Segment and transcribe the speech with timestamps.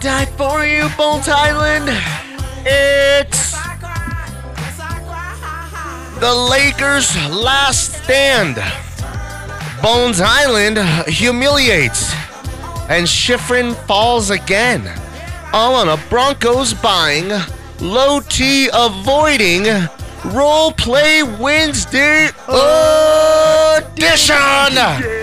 [0.00, 1.88] died for you, Bones Hyland,
[2.64, 4.30] it's I cried.
[4.56, 6.20] Yes, I cried.
[6.20, 8.56] the Lakers' last stand.
[9.82, 12.12] Bones Hyland humiliates,
[12.88, 14.86] and Shiffrin falls again.
[15.52, 17.30] All on a Broncos buying,
[17.80, 19.64] low T avoiding,
[20.26, 25.17] role play Wednesday oh, edition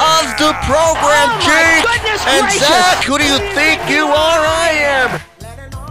[0.00, 1.84] of the program, Jake
[2.26, 3.04] and Zach.
[3.04, 4.40] Who do you think you are?
[4.46, 5.20] I am.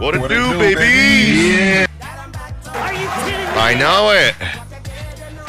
[0.00, 1.86] What it do, baby?
[3.60, 4.34] I know it.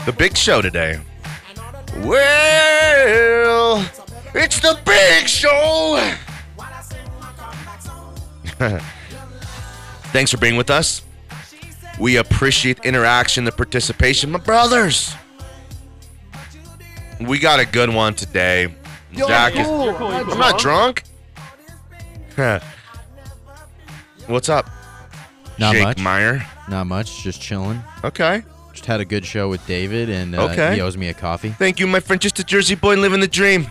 [0.06, 1.00] The big show today.
[1.98, 3.86] Well,
[4.34, 6.14] it's the big show.
[10.12, 11.04] Thanks for being with us.
[12.00, 15.14] We appreciate interaction, the participation, my brothers.
[17.20, 18.74] We got a good one today.
[19.16, 21.04] Zach is, I'm not drunk.
[24.28, 24.70] What's up,
[25.58, 25.98] Not Jake much.
[26.00, 26.46] Meyer?
[26.70, 27.22] Not much.
[27.24, 27.82] Just chilling.
[28.04, 28.44] Okay.
[28.72, 30.76] Just had a good show with David, and uh, Okay.
[30.76, 31.50] he owes me a coffee.
[31.50, 32.22] Thank you, my friend.
[32.22, 33.68] Just a Jersey boy living the dream.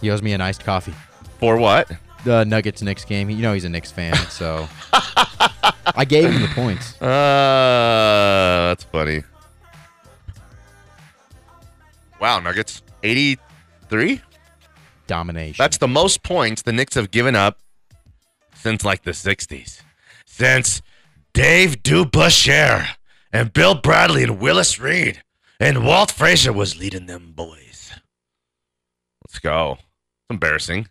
[0.00, 0.92] He owes me an iced coffee.
[1.38, 1.90] For what?
[2.24, 3.30] The Nuggets Knicks game.
[3.30, 7.00] You know he's a Knicks fan, so I gave him the points.
[7.00, 9.22] Uh, that's funny.
[12.22, 12.82] Wow, Nuggets.
[13.02, 14.20] 83?
[15.08, 15.56] Domination.
[15.60, 17.58] That's the most points the Knicks have given up
[18.54, 19.80] since like the 60s.
[20.24, 20.82] Since
[21.34, 22.86] Dave DeBusschere
[23.32, 25.24] and Bill Bradley and Willis Reed
[25.58, 27.90] and Walt Frazier was leading them boys.
[29.26, 29.72] Let's go.
[29.80, 30.86] It's embarrassing.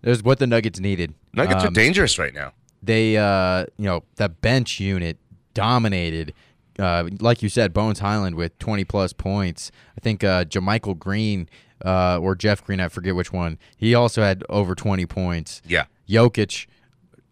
[0.00, 1.12] There's what the Nuggets needed.
[1.34, 2.54] Nuggets are Um, dangerous right now.
[2.82, 5.18] They, uh, you know, that bench unit
[5.52, 6.32] dominated.
[6.78, 9.70] Uh, like you said, Bones Hyland with 20 plus points.
[9.96, 11.48] I think uh, JaMychal Green
[11.84, 13.58] uh, or Jeff Green, I forget which one.
[13.76, 15.62] He also had over 20 points.
[15.66, 15.84] Yeah.
[16.08, 16.66] Jokic,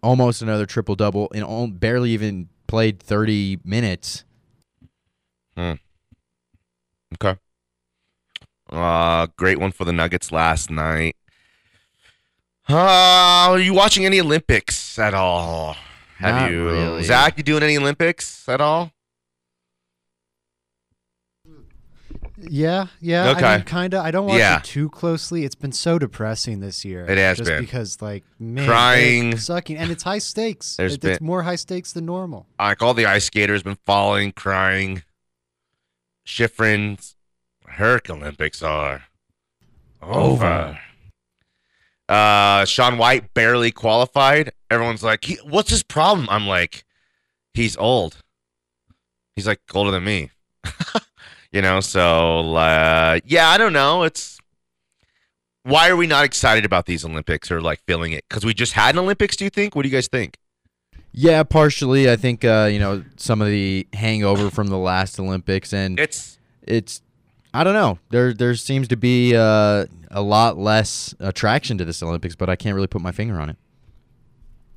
[0.03, 4.25] almost another triple double, and all, barely even played 30 minutes.
[7.15, 7.37] Okay.
[8.71, 11.17] Uh, great one for the Nuggets last night.
[12.69, 12.75] Uh,
[13.51, 15.75] are you watching any Olympics at all?
[16.19, 17.03] Have Not you, really.
[17.05, 17.39] Zach?
[17.39, 18.93] You doing any Olympics at all?
[22.41, 23.31] Yeah, yeah.
[23.31, 23.45] Okay.
[23.45, 24.05] I mean, kind of.
[24.05, 24.59] I don't watch Yeah.
[24.59, 25.45] it too closely.
[25.45, 27.05] It's been so depressing this year.
[27.07, 27.61] It has just been.
[27.61, 29.37] because, like, man, Crying.
[29.39, 30.77] sucking, and it's high stakes.
[30.77, 32.47] There's It- it's been- more high stakes than normal.
[32.59, 35.03] Like all the ice skaters been falling, crying.
[36.27, 37.17] Shiffrin's
[37.67, 39.05] Herc Olympics are
[40.03, 40.79] over.
[42.09, 44.53] Uh, Shaun White barely qualified.
[44.71, 46.85] Everyone's like, he, "What's his problem?" I'm like,
[47.55, 48.23] "He's old.
[49.37, 50.31] He's like older than me."
[51.53, 54.03] you know, so uh, yeah, I don't know.
[54.03, 54.39] It's
[55.63, 58.25] why are we not excited about these Olympics or like feeling it?
[58.29, 59.37] Because we just had an Olympics.
[59.37, 59.75] Do you think?
[59.75, 60.39] What do you guys think?
[61.13, 62.11] Yeah, partially.
[62.11, 66.39] I think uh, you know some of the hangover from the last Olympics, and It's
[66.63, 67.03] it's
[67.53, 67.99] I don't know.
[68.11, 72.57] There there seems to be uh, a lot less attraction to this Olympics, but I
[72.57, 73.57] can't really put my finger on it.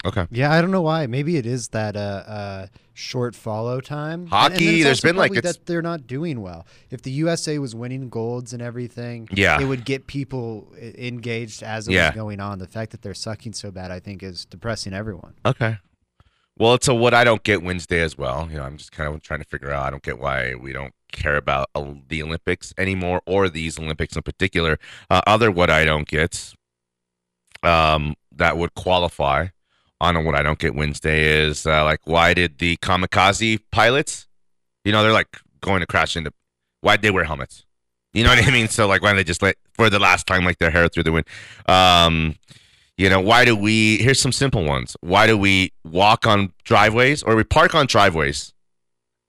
[0.06, 0.28] Okay.
[0.32, 1.08] Yeah, I don't know why.
[1.08, 4.14] Maybe it is that uh, uh, short follow time.
[4.14, 6.66] And- and Hockey, then it's been, like, it's- that they're not doing well.
[6.90, 9.60] If the USA was winning golds and everything, Yeah.
[9.62, 12.08] it would get people engaged as it Yeah.
[12.10, 12.60] was going on.
[12.60, 15.34] The fact that they're sucking so bad, I think, is depressing everyone.
[15.46, 15.78] Okay.
[16.58, 18.48] Well, it's a what I don't get Wednesday as well.
[18.52, 19.86] You know, I'm just kind of trying to figure out.
[19.86, 24.16] I don't get why we don't care about uh, the Olympics anymore, or these Olympics
[24.16, 24.78] in particular.
[25.10, 26.54] Uh, other what I don't get,
[27.64, 29.48] um, that would qualify
[30.02, 34.28] on what I don't get Wednesday is uh, like, why did the kamikaze pilots,
[34.84, 36.34] you know, they're like going to crash into,
[36.82, 37.66] why would they wear helmets?
[38.14, 38.68] You know what I mean?
[38.68, 41.04] So like, why don't they just let for the last time like their hair through
[41.04, 41.28] the wind?
[41.68, 42.36] Um,
[42.98, 43.98] you know, why do we?
[43.98, 44.98] Here's some simple ones.
[45.02, 48.54] Why do we walk on driveways or we park on driveways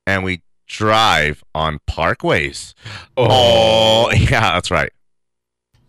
[0.06, 2.74] and we drive on parkways?
[3.16, 4.92] Oh, yeah, that's right.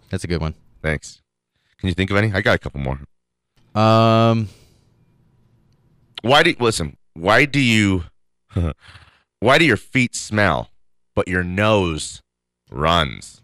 [0.09, 0.53] That's a good one.
[0.81, 1.21] Thanks.
[1.79, 2.31] Can you think of any?
[2.31, 2.99] I got a couple more.
[3.75, 4.49] Um,
[6.23, 6.97] Why do listen?
[7.13, 8.05] Why do you?
[9.39, 10.69] why do your feet smell,
[11.15, 12.21] but your nose
[12.71, 13.41] runs?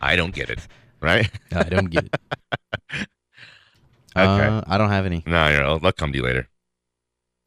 [0.00, 0.66] I don't get it.
[1.00, 1.30] right?
[1.52, 2.16] I don't get it.
[4.14, 4.44] Okay.
[4.46, 5.22] Uh, I don't have any.
[5.26, 6.46] no, you know, they'll come to you later.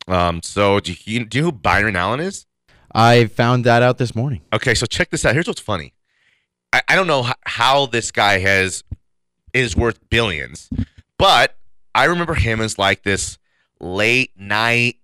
[0.07, 2.47] Um, so do you, do you know who Byron Allen is?
[2.91, 4.41] I found that out this morning.
[4.51, 5.33] Okay, so check this out.
[5.35, 5.93] Here's what's funny.
[6.73, 8.83] I, I don't know h- how this guy has
[9.53, 10.67] is worth billions,
[11.19, 11.55] but
[11.93, 13.37] I remember him as like this
[13.80, 14.98] late night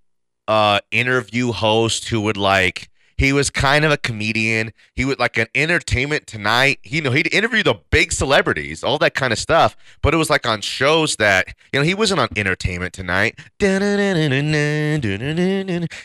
[0.48, 2.90] uh interview host who would like
[3.22, 4.74] he was kind of a comedian.
[4.96, 6.80] He would like an entertainment tonight.
[6.82, 9.78] He, you know, he'd interview the big celebrities, all that kind of stuff.
[10.02, 13.38] But it was like on shows that you know he wasn't on Entertainment Tonight.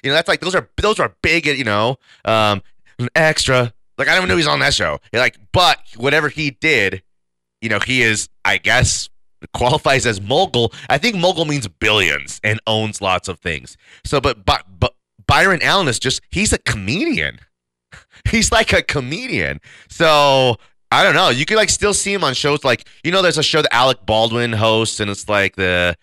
[0.05, 1.47] You know, that's like those are those are big.
[1.47, 1.97] You know,
[2.27, 2.61] um,
[3.15, 3.73] extra.
[3.97, 4.99] Like I don't even know he's on that show.
[5.11, 7.03] You're like, but whatever he did,
[7.63, 9.09] you know, he is, I guess,
[9.53, 10.73] qualifies as mogul.
[10.89, 13.77] I think mogul means billions and owns lots of things.
[14.05, 14.95] So, but but but
[15.27, 17.41] Byron Allen is just he's a comedian.
[18.31, 19.61] He's like a comedian.
[19.89, 20.57] So
[20.91, 21.29] I don't know.
[21.29, 23.75] You could like still see him on shows like you know, there's a show that
[23.75, 25.97] Alec Baldwin hosts, and it's like the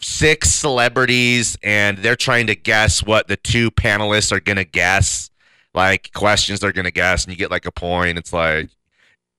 [0.00, 5.30] six celebrities, and they're trying to guess what the two panelists are gonna guess,
[5.74, 8.18] like questions they're gonna guess, and you get like a point.
[8.18, 8.70] It's like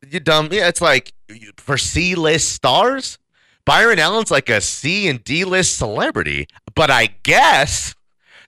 [0.10, 0.50] you dumb.
[0.52, 1.14] Yeah, it's like
[1.58, 3.18] for C list stars.
[3.66, 7.94] Byron Allen's like a C and D list celebrity, but I guess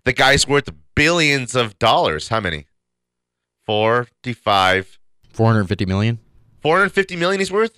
[0.06, 2.30] the guy's worth billions of dollars.
[2.30, 2.66] How many?
[3.66, 5.00] 45,
[5.32, 6.20] 450 million.
[6.62, 7.78] 450 million he's worth?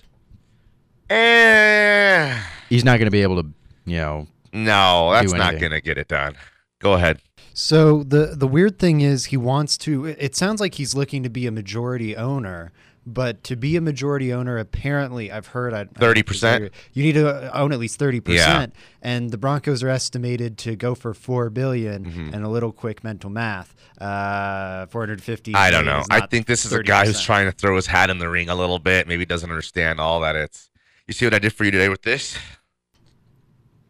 [1.10, 2.42] Eh.
[2.68, 3.48] He's not going to be able to,
[3.84, 6.34] you know, No, that's not going to get it done.
[6.80, 7.20] Go ahead.
[7.54, 11.30] So the the weird thing is he wants to it sounds like he's looking to
[11.30, 12.70] be a majority owner,
[13.06, 16.70] but to be a majority owner apparently I've heard I 30%?
[16.92, 18.22] You need to own at least 30%.
[18.34, 18.66] Yeah.
[19.00, 22.34] And the Broncos are estimated to go for 4 billion Mm-hmm.
[22.34, 23.74] and a little quick mental math.
[24.00, 26.02] Uh 450 I don't know.
[26.10, 28.48] I think this is a guy who's trying to throw his hat in the ring
[28.48, 29.06] a little bit.
[29.08, 30.68] Maybe doesn't understand all that it's.
[31.06, 32.36] You see what I did for you today with this?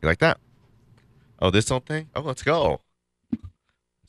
[0.03, 0.39] You like that?
[1.41, 2.09] Oh, this whole thing?
[2.15, 2.83] Oh, let's go.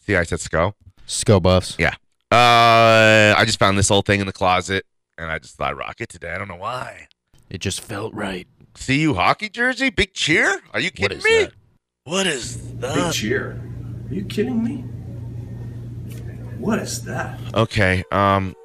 [0.06, 0.75] See, I said let's go.
[1.06, 1.75] Skull buffs.
[1.80, 1.94] Yeah.
[2.31, 4.86] Uh, I just found this whole thing in the closet,
[5.17, 6.31] and I just thought rock it today.
[6.31, 7.07] I don't know why.
[7.49, 8.47] It just felt right.
[8.73, 10.61] CU hockey jersey, big cheer.
[10.73, 11.43] Are you kidding is me?
[11.43, 11.53] that?
[12.03, 12.95] What is that?
[12.95, 13.61] Big cheer.
[14.09, 14.77] Are you kidding me?
[16.57, 17.39] What is that?
[17.53, 18.03] Okay.
[18.11, 18.55] Um,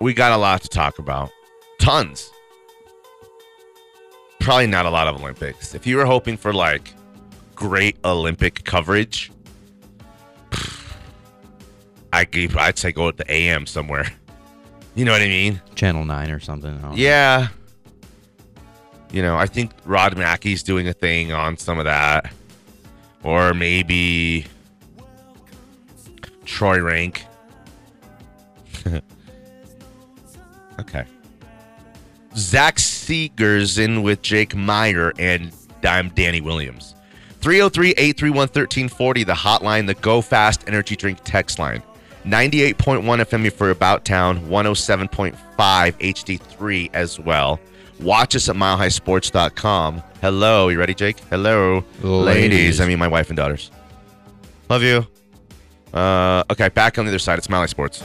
[0.00, 1.30] we got a lot to talk about.
[1.78, 2.30] Tons.
[4.40, 5.74] Probably not a lot of Olympics.
[5.74, 6.92] If you were hoping for like
[7.54, 9.30] great Olympic coverage,
[12.12, 14.06] I gave, I'd say go with the AM somewhere.
[14.94, 15.60] You know what I mean?
[15.74, 16.70] Channel 9 or something.
[16.72, 16.96] Don't know.
[16.96, 17.48] Yeah.
[19.10, 22.32] You know, I think Rod Mackey's doing a thing on some of that.
[23.22, 24.46] Or maybe
[26.44, 27.24] Troy Renck.
[30.80, 31.04] okay.
[32.36, 35.52] Zach Segars in with Jake Meyer and
[35.84, 36.94] I'm Danny Williams.
[37.40, 41.82] 303 831 1340, the hotline, the Go Fast Energy Drink text line.
[42.24, 47.58] 98.1 FM for About Town, 107.5 HD3 as well.
[48.00, 50.02] Watch us at milehighsports.com.
[50.20, 51.18] Hello, you ready, Jake?
[51.30, 52.80] Hello, Ladies.
[52.80, 53.70] I mean, my wife and daughters.
[54.68, 55.06] Love you.
[55.92, 57.38] Uh, okay, back on the other side.
[57.38, 58.02] It's Mile High Sports.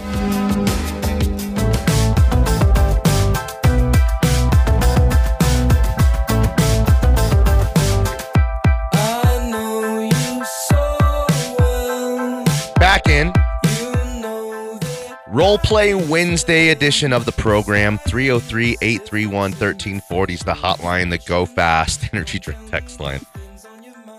[15.37, 21.45] Role Play Wednesday edition of the program 303 831 1340 is the hotline, the Go
[21.45, 23.21] Fast Energy Drink text line.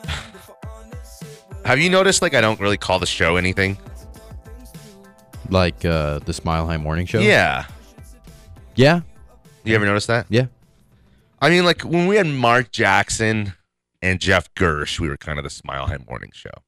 [1.64, 3.76] Have you noticed, like, I don't really call the show anything?
[5.50, 7.18] Like uh, the Smile High Morning Show?
[7.18, 7.64] Yeah.
[8.76, 9.00] Yeah.
[9.64, 10.26] You ever notice that?
[10.28, 10.46] Yeah.
[11.42, 13.54] I mean, like, when we had Mark Jackson
[14.00, 16.62] and Jeff Gersh, we were kind of the Smile High Morning Show.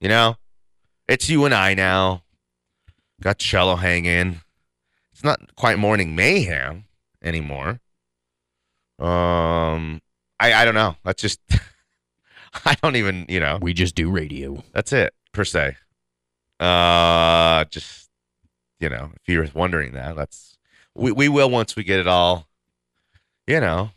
[0.00, 0.38] You know?
[1.06, 2.24] It's you and I now.
[3.22, 4.40] Got cello hanging.
[5.12, 6.84] It's not quite morning mayhem
[7.22, 7.80] anymore.
[8.98, 10.00] Um,
[10.38, 10.96] I I don't know.
[11.04, 11.40] That's just
[12.64, 13.58] I don't even you know.
[13.60, 14.62] We just do radio.
[14.72, 15.76] That's it per se.
[16.60, 18.10] Uh, just
[18.80, 20.58] you know, if you're wondering that, that's
[20.94, 22.48] we we will once we get it all.
[23.46, 23.90] You know,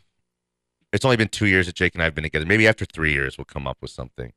[0.93, 2.45] it's only been two years that Jake and I've been together.
[2.45, 4.33] Maybe after three years, we'll come up with something.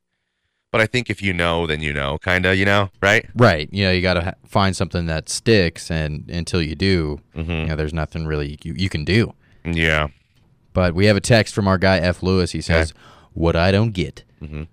[0.73, 3.29] But I think if you know, then you know, kind of, you know, right?
[3.35, 3.69] Right.
[3.71, 7.51] You know, you got to ha- find something that sticks, and until you do, Mm-hmm.
[7.51, 9.33] you know, there's nothing really you, you can do.
[9.63, 10.07] Yeah.
[10.73, 12.21] But we have a text from our guy F.
[12.23, 12.51] Lewis.
[12.51, 12.91] He says,
[13.33, 14.67] "What I don't get: Mhm.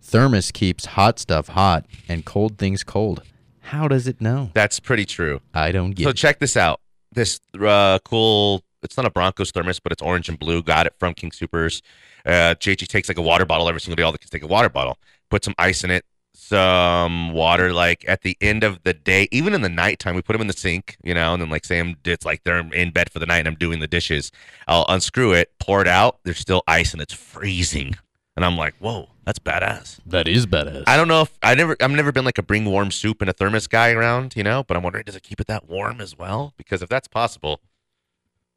[0.00, 3.22] thermos keeps hot stuff hot and cold things cold.
[3.60, 4.50] How does it know?
[4.54, 5.40] That's pretty true.
[5.52, 6.04] I don't get.
[6.04, 6.16] So it.
[6.16, 6.80] check this out.
[7.12, 8.62] this uh, cool.
[8.82, 10.62] It's not a Broncos thermos, but it's orange and blue.
[10.62, 11.82] Got it from King Supers.
[12.24, 14.02] Uh, JG takes like a water bottle every single day.
[14.04, 14.96] All the kids take a water bottle.
[15.30, 17.72] Put some ice in it, some water.
[17.72, 20.48] Like at the end of the day, even in the nighttime, we put them in
[20.48, 23.26] the sink, you know, and then like Sam, it's like they're in bed for the
[23.26, 24.32] night and I'm doing the dishes.
[24.66, 26.18] I'll unscrew it, pour it out.
[26.24, 27.96] There's still ice and it's freezing,
[28.36, 29.98] and I'm like, whoa, that's badass.
[30.06, 30.84] That is badass.
[30.86, 33.28] I don't know if I never I've never been like a bring warm soup in
[33.28, 36.00] a thermos guy around, you know, but I'm wondering does it keep it that warm
[36.00, 36.54] as well?
[36.56, 37.60] Because if that's possible,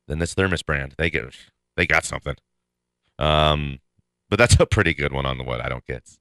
[0.08, 1.25] then this thermos brand, they get
[1.75, 2.36] they got something.
[3.20, 3.80] Um
[4.30, 6.18] but that's a pretty good one on the what I don't get.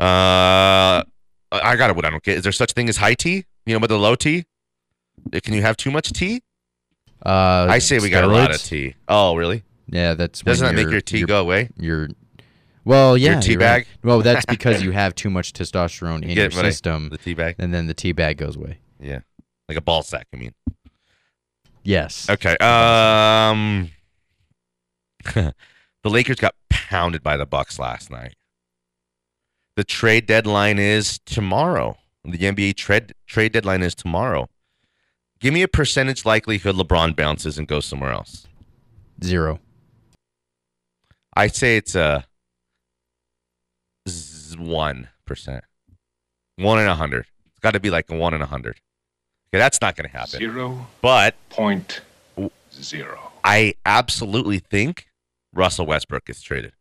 [0.00, 1.04] Uh
[1.52, 2.36] I got it what I don't get.
[2.38, 3.44] Is there such thing as high tea?
[3.66, 4.44] You know, but the low tea?
[5.34, 6.42] Uh, Can you have too much tea?
[7.26, 8.94] Uh, I say we got a lot of tea.
[9.08, 9.64] Oh, really?
[9.88, 11.68] Yeah, that's Doesn't that make your tea go away?
[11.76, 12.08] Your
[12.84, 13.84] well, yeah, your tea you're right.
[13.84, 13.86] bag?
[14.02, 17.18] Well, that's because you have too much testosterone in You your what I- system, The
[17.18, 17.56] tea bag?
[17.58, 18.78] and then the tea bag goes away.
[19.00, 19.20] Yeah.
[19.68, 20.54] Like a ball sack, I mean.
[21.82, 22.28] Yes.
[22.30, 22.56] Okay.
[22.58, 23.90] Um,
[25.34, 25.52] the
[26.04, 28.34] Lakers got pounded by the Bucks last night.
[29.80, 31.96] The trade deadline is tomorrow.
[32.22, 34.50] The NBA trade trade deadline is tomorrow.
[35.38, 38.46] Give me a percentage likelihood LeBron bounces and goes somewhere else.
[39.24, 39.58] Zero.
[41.34, 42.26] I'd say it's a
[44.58, 45.64] one percent,
[46.56, 47.24] one in a hundred.
[47.46, 48.82] It's got to be like a one in a hundred.
[49.48, 50.40] Okay, that's not going to happen.
[50.40, 52.02] Zero But point
[52.74, 53.32] zero.
[53.44, 55.06] I absolutely think
[55.54, 56.74] Russell Westbrook gets traded.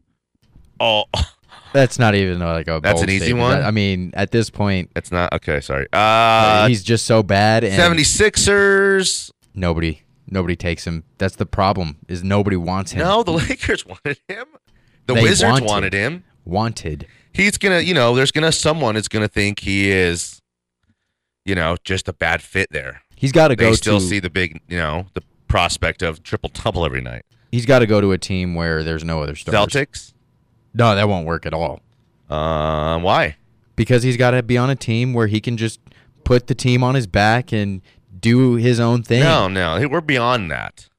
[0.82, 1.06] Oh,
[1.74, 2.80] That's not even uh, like a.
[2.82, 3.42] That's an easy statement.
[3.50, 3.62] one?
[3.64, 5.60] I mean, at this point, it's not okay.
[5.62, 5.86] Sorry.
[5.94, 9.32] Uh, he's just so bad, and 76ers.
[9.54, 11.04] nobody, nobody takes him.
[11.18, 11.98] That's the problem.
[12.08, 13.00] Is nobody wants him.
[13.00, 14.46] No, the Lakers wanted him.
[15.08, 15.68] The They Wizards wanted.
[15.68, 16.24] wanted him.
[16.46, 17.08] wanted.
[17.34, 20.42] He's gonna, you know, there's gonna someone is gonna think he is,
[21.46, 23.02] you know, just a bad fit there.
[23.16, 24.06] He's got to They go still to.
[24.06, 27.24] see the big, you know, the prospect of triple double every night.
[27.52, 29.56] he's got to go to a team where there's no other stars.
[29.56, 30.14] Celtics.
[30.80, 31.82] No, that won't work at all.
[32.30, 33.36] Uh, why?
[33.80, 35.80] because he's got to be on a team where he can just
[36.26, 37.82] put the team on his back and
[38.20, 39.22] do his own thing.
[39.22, 40.90] No, no, we're beyond that.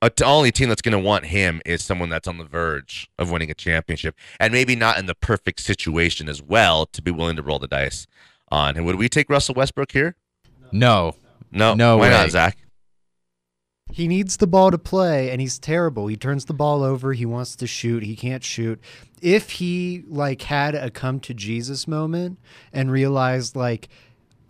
[0.00, 3.10] A t- only team that's going to want him is someone that's on the verge
[3.18, 7.10] of winning a championship, and maybe not in the perfect situation as well to be
[7.10, 8.06] willing to roll the dice
[8.50, 8.78] on.
[8.78, 10.16] And would we take Russell Westbrook here?
[10.72, 11.16] No.
[11.52, 12.10] No, No Why way.
[12.10, 12.56] not, Zach?
[13.90, 16.06] He needs the ball to play, and he's terrible.
[16.06, 17.12] He turns the ball over.
[17.14, 18.02] He wants to shoot.
[18.04, 18.80] He can't shoot.
[19.22, 22.38] If he like had a come to Jesus moment
[22.72, 23.88] and realized like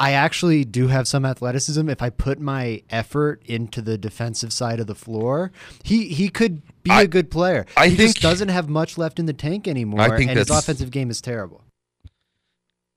[0.00, 4.80] I actually do have some athleticism, if I put my effort into the defensive side
[4.80, 5.50] of the floor,
[5.82, 7.64] he he could be I- a good player.
[7.76, 10.38] I he think- just doesn't have much left in the tank anymore, I think and
[10.38, 11.64] his offensive game is terrible.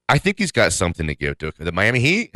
[0.10, 2.36] I think he's got something to give to the Miami Heat.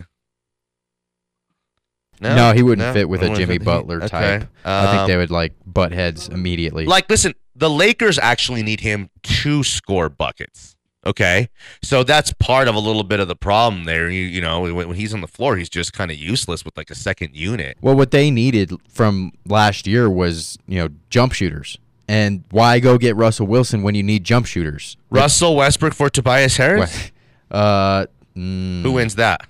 [2.22, 2.94] No, he wouldn't No?
[2.94, 3.78] fit with a Wouldn't Jimmy fit the Heat.
[3.78, 4.08] Butler Okay.
[4.08, 4.48] type.
[4.64, 6.86] I think Um, they would like butt heads immediately.
[6.86, 10.76] Like, listen, the Lakers actually need him to score buckets.
[11.08, 11.50] Okay,
[11.84, 14.10] so that's part of a little bit of the problem there.
[14.10, 16.76] You, you know, when, when he's on the floor, he's just kind of useless with
[16.76, 17.78] like a second unit.
[17.80, 21.78] well, what they needed from last year was you know jump shooters.
[22.08, 24.98] And why go get Russell Wilson when you need jump shooters?
[25.12, 27.12] Russell Westbrook for Tobias Harris.
[27.52, 29.42] Uh, mm, Who wins that?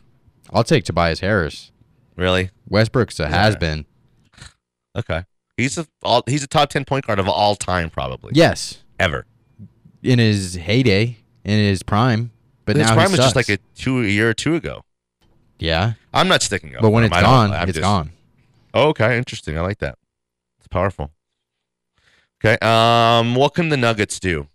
[0.52, 1.72] I'll take Tobias Harris.
[2.16, 2.50] Really?
[2.68, 3.86] Westbrook's a has been.
[4.98, 5.24] Okay.
[5.58, 8.32] He's a all, he's a top ten point guard of all time, probably.
[8.36, 9.26] Yes, Ever.
[10.04, 12.32] in his heyday, in his prime,
[12.66, 14.84] but His now prime he was just like a two a year or two ago.
[15.60, 15.94] yeah.
[16.14, 16.82] I'm not sticking up.
[16.82, 17.18] But when it's him.
[17.18, 18.12] I don't- gone, it's just- gone.
[18.74, 19.58] Oh, okay, interesting.
[19.58, 19.98] I like that.
[20.60, 21.12] It's powerful.
[22.44, 22.58] Okay.
[22.66, 24.48] Um, what can the Nuggets do?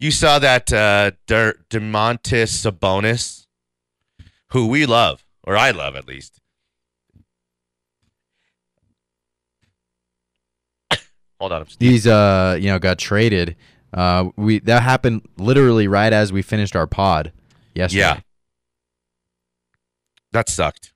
[0.00, 3.46] You saw that uh, Der- Domantas Sabonis,
[4.48, 6.40] who we love, or I love at least.
[11.42, 13.56] Hold on, He's uh, you know, got traded.
[13.92, 17.32] Uh, we that happened literally right as we finished our pod
[17.74, 17.98] yesterday.
[17.98, 18.20] Yeah.
[20.30, 20.92] That sucked.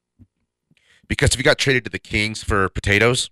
[1.09, 3.29] Because if he got traded to the Kings for potatoes,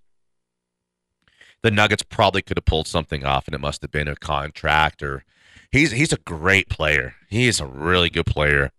[1.61, 5.01] the Nuggets probably could have pulled something off, and it must have been a contract
[5.01, 5.23] or.
[5.71, 7.15] He's he's a great player.
[7.29, 8.71] He is a really good player.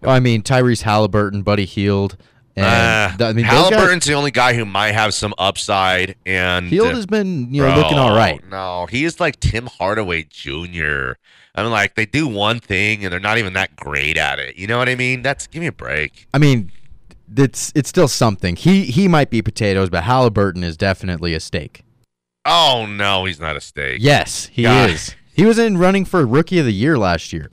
[0.00, 2.16] Well, I mean, Tyrese Halliburton, Buddy Hield,
[2.56, 5.34] and Uh, th- I mean, those guys- Halliburton's the only guy who might have some
[5.38, 8.40] upside, and uh, has been you know bro, looking all right.
[8.50, 11.12] No, he is like Tim Hardaway Jr.
[11.54, 14.56] I mean, like they do one thing and they're not even that great at it.
[14.56, 15.22] You know what I mean?
[15.22, 16.26] That's give me a break.
[16.34, 16.70] I mean,
[17.36, 18.56] it's it's still something.
[18.56, 21.82] He he might be potatoes, but Halliburton is definitely a steak.
[22.44, 23.98] Oh no, he's not a steak.
[24.00, 24.90] Yes, he God.
[24.90, 25.14] is.
[25.34, 27.50] He was in running for rookie of the year last year.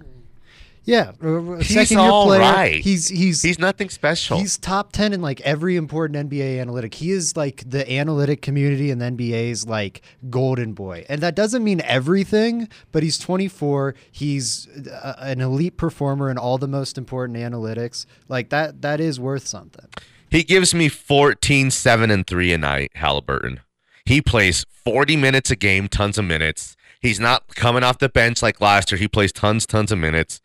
[0.85, 2.39] Yeah, He's second year player.
[2.41, 2.81] right.
[2.81, 4.37] He's he's He's nothing special.
[4.37, 6.95] He's top 10 in like every important NBA analytic.
[6.95, 11.05] He is like the analytic community and the NBA's like golden boy.
[11.07, 13.95] And that doesn't mean everything, but he's 24.
[14.11, 18.05] He's uh, an elite performer in all the most important analytics.
[18.27, 19.87] Like that that is worth something.
[20.29, 23.59] He gives me 14, 7, and 3 a night, Halliburton.
[24.03, 26.75] He plays 40 minutes a game, tons of minutes.
[26.99, 28.97] He's not coming off the bench like last year.
[28.97, 30.41] He plays tons, tons of minutes.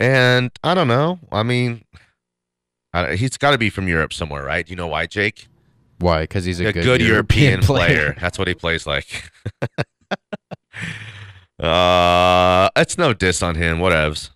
[0.00, 1.18] And I don't know.
[1.30, 1.84] I mean,
[2.94, 4.68] I, he's got to be from Europe somewhere, right?
[4.68, 5.46] You know why, Jake?
[5.98, 6.22] Why?
[6.22, 7.86] Because he's a, a good, European, player.
[7.86, 8.16] player.
[8.18, 9.30] That's what he plays like.
[11.60, 13.78] uh, it's no diss on him.
[13.78, 14.30] Whatevs.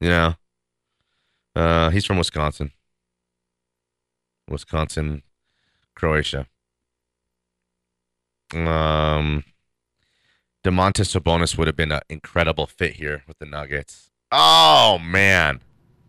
[0.00, 0.34] You know.
[1.56, 2.70] Uh, he's from Wisconsin.
[4.48, 5.22] Wisconsin,
[5.94, 6.46] Croatia.
[8.52, 9.44] Um,
[10.62, 14.09] Domantas Sabonis would have been an incredible fit here with the Nuggets.
[14.32, 15.60] Oh man,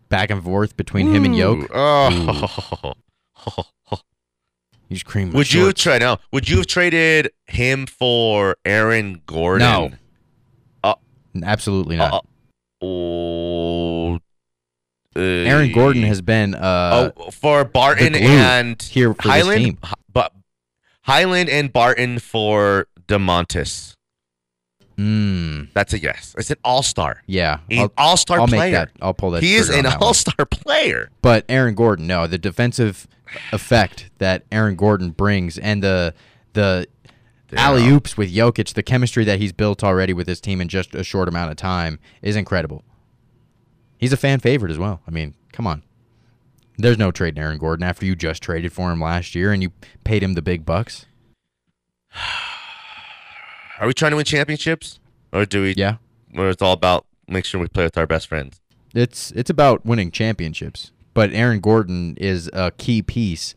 [0.08, 1.70] Back and forth between him and Yoke.
[1.74, 2.92] Oh.
[4.90, 5.32] He's cream.
[5.32, 6.18] Would you try now?
[6.32, 9.98] Would you have traded him for Aaron Gordon?
[10.84, 10.94] No.
[11.42, 12.12] Absolutely not.
[12.12, 12.20] Uh,
[12.82, 14.14] oh,
[15.16, 19.78] uh, Aaron Gordon has been uh, oh for Barton and here Hyland.
[20.12, 20.34] But
[21.02, 23.94] Hyland and Barton for Domantas.
[24.96, 26.34] Mm, That's a yes.
[26.38, 27.22] It's an all star.
[27.26, 27.58] yeah.
[27.70, 28.72] An all star player.
[28.72, 28.90] that.
[29.00, 29.42] I'll pull that.
[29.42, 30.06] he is an on that one.
[30.08, 31.10] all star player.
[31.22, 33.06] But Aaron Gordon, no, the defensive
[33.52, 36.14] effect that Aaron Gordon brings and the
[36.52, 36.86] the
[37.54, 40.94] alley oops with Jokic, the chemistry that he's built already with his team in just
[40.94, 42.82] a short amount of time is incredible.
[43.98, 45.00] He's a fan favorite as well.
[45.06, 45.82] I mean, come on.
[46.78, 49.62] There's no trade in Aaron Gordon after you just traded for him last year and
[49.62, 49.72] you
[50.04, 51.06] paid him the big bucks.
[53.82, 55.00] Are we trying to win championships,
[55.32, 55.74] or do we?
[55.76, 55.96] Yeah.
[56.36, 58.60] Or it's all about make sure we play with our best friends.
[58.94, 60.92] It's it's about winning championships.
[61.14, 63.56] But Aaron Gordon is a key piece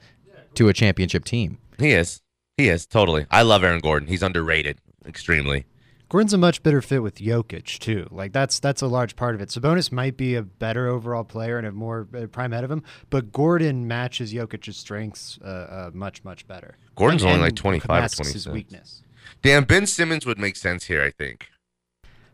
[0.55, 1.59] to a championship team.
[1.77, 2.23] He is.
[2.57, 3.27] He is totally.
[3.29, 4.07] I love Aaron Gordon.
[4.07, 5.67] He's underrated extremely.
[6.09, 8.07] Gordon's a much better fit with Jokic too.
[8.09, 9.49] Like that's that's a large part of it.
[9.49, 13.31] Sabonis might be a better overall player and have more prime ahead of him, but
[13.31, 16.77] Gordon matches Jokic's strengths uh, uh, much much better.
[16.95, 18.51] Gordon's only like 25 or masks his 26.
[18.51, 19.03] weakness.
[19.41, 21.01] Damn, Ben Simmons would make sense here.
[21.03, 21.47] I think.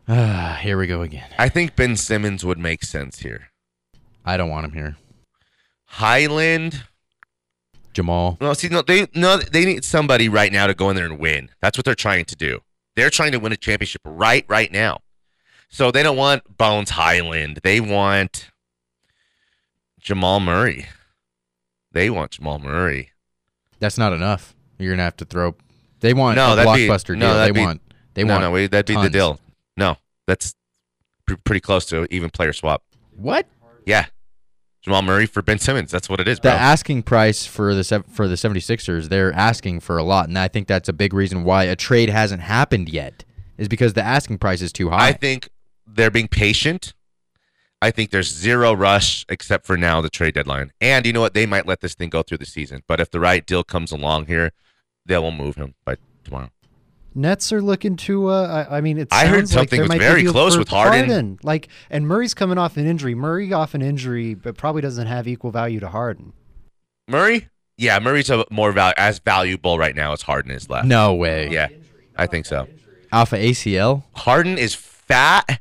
[0.08, 1.28] Ah, here we go again.
[1.38, 3.48] I think Ben Simmons would make sense here.
[4.24, 4.96] I don't want him here.
[5.84, 6.84] Hyland.
[7.92, 8.38] Jamal.
[8.40, 11.18] No, see, no, they no, they need somebody right now to go in there and
[11.18, 11.50] win.
[11.60, 12.60] That's what they're trying to do.
[12.96, 15.00] They're trying to win a championship right, right now.
[15.68, 17.60] So they don't want Bones Hyland.
[17.62, 18.50] They want
[20.00, 20.86] Jamal Murray.
[21.92, 23.12] They want Jamal Murray.
[23.78, 24.54] That's not enough.
[24.78, 25.54] You're gonna have to throw.
[26.02, 27.80] They want No, a that'd be- blockbuster no, they be- want.
[28.14, 28.42] They no, want.
[28.44, 29.40] no, wait, that'd be the deal.
[29.76, 30.54] No, that's
[31.26, 32.82] pr- pretty close to even player swap.
[33.16, 33.46] What?
[33.86, 34.06] Yeah,
[34.82, 35.90] Jamal Murray for Ben Simmons.
[35.90, 36.52] That's what it is, The bro.
[36.52, 40.68] asking price for the for the 76ers, they're asking for a lot, and I think
[40.68, 43.24] that's a big reason why a trade hasn't happened yet.
[43.58, 45.08] Is because the asking price is too high.
[45.08, 45.48] I think
[45.86, 46.94] they're being patient.
[47.80, 50.72] I think there's zero rush except for now the trade deadline.
[50.80, 51.34] And you know what?
[51.34, 52.82] They might let this thing go through the season.
[52.88, 54.52] But if the right deal comes along here,
[55.06, 56.50] they will move him by tomorrow.
[57.14, 58.28] Nets are looking to.
[58.28, 59.08] Uh, I, I mean, it.
[59.12, 61.38] I heard sounds like something was might be a very close for with Harden.
[61.42, 63.14] Like, and Murray's coming off an injury.
[63.14, 66.32] Murray off an injury, but probably doesn't have equal value to Harden.
[67.08, 67.48] Murray?
[67.76, 70.86] Yeah, Murray's a more val- as valuable right now as Harden is left.
[70.86, 71.50] no way.
[71.50, 71.68] Yeah,
[72.16, 72.66] I think so.
[73.10, 74.04] Alpha ACL.
[74.14, 75.60] Harden is fat.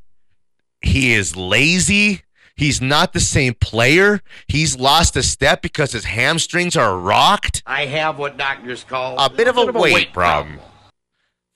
[0.82, 2.22] He is lazy.
[2.62, 4.22] He's not the same player.
[4.46, 7.64] He's lost a step because his hamstrings are rocked.
[7.66, 10.60] I have what doctors call a bit of a, weight, problem.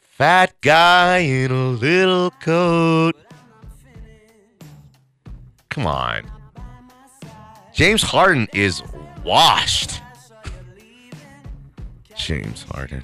[0.02, 3.15] Fat guy in a little coat.
[5.70, 6.24] Come on.
[7.72, 8.82] James Harden is
[9.24, 10.02] washed.
[12.18, 13.04] James Harden.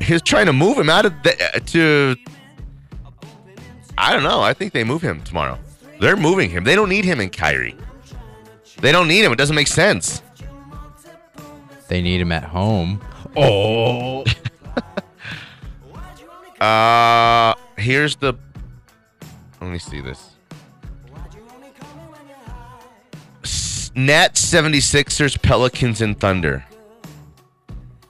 [0.00, 2.16] He's trying to move him out of the uh, to.
[3.98, 4.40] I don't know.
[4.40, 5.58] I think they move him tomorrow.
[6.00, 6.64] They're moving him.
[6.64, 7.76] They don't need him in Kyrie.
[8.80, 9.32] They don't need him.
[9.32, 10.22] It doesn't make sense.
[11.88, 13.00] They need him at home.
[13.36, 14.24] Oh.
[16.60, 18.32] Uh, here's the.
[19.60, 20.30] Let me see this.
[23.94, 26.64] Nets, 76ers, Pelicans, and Thunder.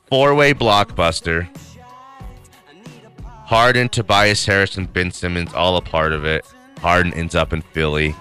[0.09, 1.49] Four way blockbuster.
[3.47, 6.45] Harden, Tobias Harris, and Ben Simmons, all a part of it.
[6.87, 8.15] Harden ends up in Philly.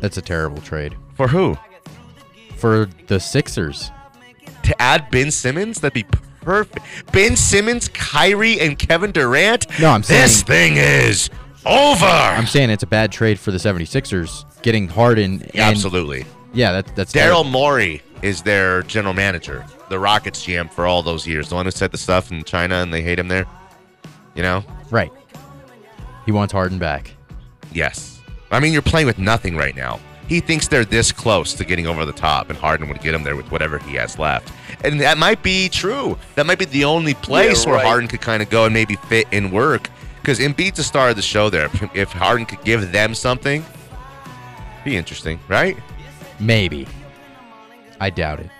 [0.00, 1.56] That's a terrible trade For who?
[2.56, 3.92] for the Sixers.
[4.64, 5.80] To add Ben Simmons?
[5.80, 6.04] That'd be
[6.40, 6.84] perfect.
[7.12, 9.66] Ben Simmons, Kyrie, and Kevin Durant?
[9.78, 10.22] No, I'm saying.
[10.22, 11.30] This thing is
[11.64, 12.04] over.
[12.06, 15.42] I'm saying it's a bad trade for the 76ers getting Harden.
[15.42, 16.24] And, Absolutely.
[16.54, 17.48] Yeah, that, that's Daryl.
[17.48, 21.50] Morey is their general manager, the Rockets GM for all those years.
[21.50, 23.46] The one who said the stuff in China and they hate him there.
[24.34, 24.64] You know?
[24.90, 25.12] Right.
[26.26, 27.12] He wants Harden back.
[27.72, 28.20] Yes.
[28.50, 30.00] I mean, you're playing with nothing right now.
[30.28, 33.24] He thinks they're this close to getting over the top, and Harden would get him
[33.24, 34.52] there with whatever he has left.
[34.82, 36.18] And that might be true.
[36.34, 37.84] That might be the only place where right.
[37.86, 39.90] Harden could kind of go and maybe fit and work.
[40.20, 41.68] Because Embiid's the star of the show there.
[41.92, 43.64] If Harden could give them something,
[44.82, 45.76] be interesting, right?
[46.40, 46.86] Maybe.
[48.00, 48.50] I doubt it.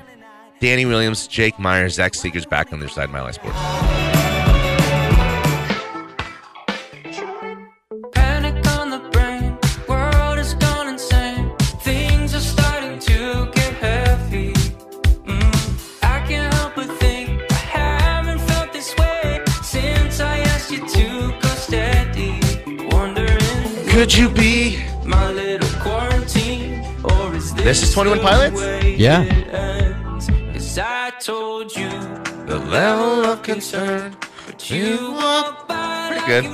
[0.61, 3.93] Danny Williams, Jake Myers, Zach Segars back on their side, Mile High Sports.
[24.04, 24.84] Could you be?
[25.06, 28.60] my little quarantine, or is this, This is 21 Pilots?
[28.84, 29.22] Yeah.
[29.22, 30.26] it ends?
[30.52, 31.88] 'Cause I told you
[32.44, 34.14] The level of concern.
[34.46, 36.44] but you walk by Pretty like good.
[36.44, 36.50] you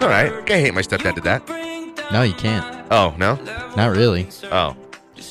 [0.00, 0.30] All right.
[0.32, 0.46] heard.
[0.46, 1.42] Can't hate my stepdad did that.
[2.10, 2.64] No, you can't.
[2.90, 3.34] Oh, no?
[3.76, 4.26] Not really.
[4.50, 4.74] Oh,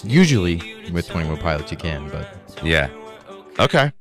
[0.03, 2.27] Usually with 21 Pilots you can, but
[2.61, 2.87] yeah.
[3.59, 3.91] Okay.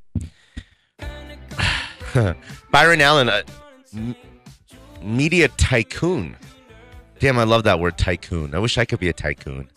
[2.71, 3.41] Byron Allen, uh,
[3.95, 4.15] m-
[5.01, 6.37] media tycoon.
[7.19, 8.55] Damn, I love that word tycoon.
[8.55, 9.71] I wish I could be a tycoon.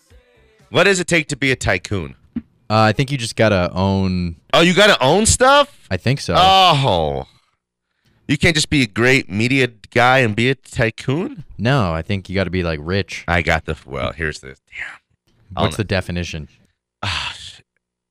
[0.69, 2.15] What does it take to be a tycoon?
[2.35, 4.35] uh, I think you just gotta own.
[4.53, 5.87] Oh, you got to own stuff?
[5.89, 6.35] I think so.
[6.37, 7.27] Oh.
[8.27, 11.45] You can't just be a great media guy and be a tycoon?
[11.57, 13.23] no, I think you got to be like rich.
[13.27, 13.75] I got the.
[13.85, 14.59] Well, here's this.
[14.69, 15.63] Damn.
[15.63, 16.47] What's the definition?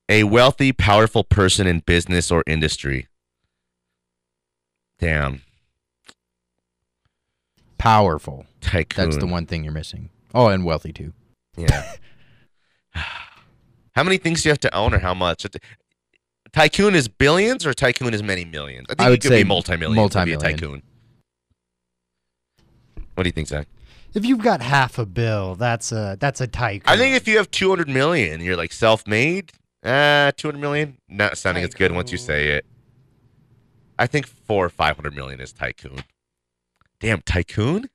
[0.09, 3.09] A wealthy, powerful person in business or industry.
[4.99, 5.43] Damn.
[7.79, 8.47] Powerful.
[8.61, 9.05] Tycoon.
[9.05, 10.11] That's the one thing you're missing.
[10.35, 11.13] Oh, and wealthy too.
[11.57, 11.93] Yeah.
[13.95, 15.47] how many things do you have to own or how much?
[16.53, 18.87] Tycoon is billions or tycoon is many millions?
[18.91, 20.59] I think I you would could say be multi-million to be a multi-million.
[20.59, 20.83] tycoon.
[23.15, 23.67] What do you think, Zach?
[24.15, 26.83] If you've got half a bill, that's a that's a tycoon.
[26.87, 29.53] I think if you have 200 million, you're like self-made.
[29.85, 30.99] Uh, 200 million?
[31.09, 32.67] Not sounding as good once you say it.
[33.99, 36.03] I think four or 500 million is tycoon.
[37.01, 37.89] Damn, tycoon?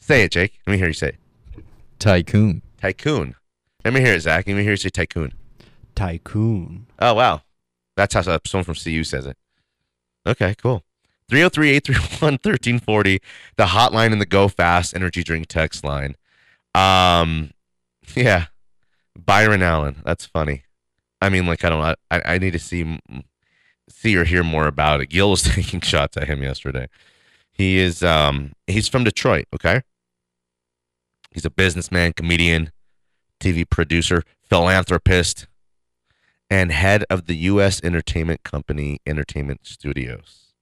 [0.00, 0.60] Say it, Jake.
[0.66, 1.64] Let me hear you say it.
[1.98, 2.62] Tycoon.
[2.80, 3.34] Tycoon.
[3.84, 4.46] Let me hear it, Zach.
[4.46, 5.32] Let me hear you say tycoon.
[5.94, 6.86] tycoon.
[7.00, 7.42] Oh, wow.
[7.96, 9.36] That's how someone from CU says it.
[10.26, 10.84] Okay, cool.
[11.28, 13.20] 303 831 1340,
[13.56, 16.16] the hotline and the Go Fast energy drink text line.
[16.74, 17.50] Um,
[18.14, 18.46] yeah.
[19.16, 19.96] Byron Allen.
[20.04, 20.62] That's funny.
[21.20, 21.82] I mean, like, I don't.
[21.82, 22.98] I, I need to see
[23.88, 25.08] see or hear more about it.
[25.08, 26.88] Gil was taking shots at him yesterday.
[27.58, 29.82] He is, um, he's from Detroit, okay?
[31.30, 32.70] He's a businessman, comedian,
[33.40, 35.46] TV producer, philanthropist
[36.50, 37.82] and head of the U.S.
[37.84, 40.54] entertainment company Entertainment Studios.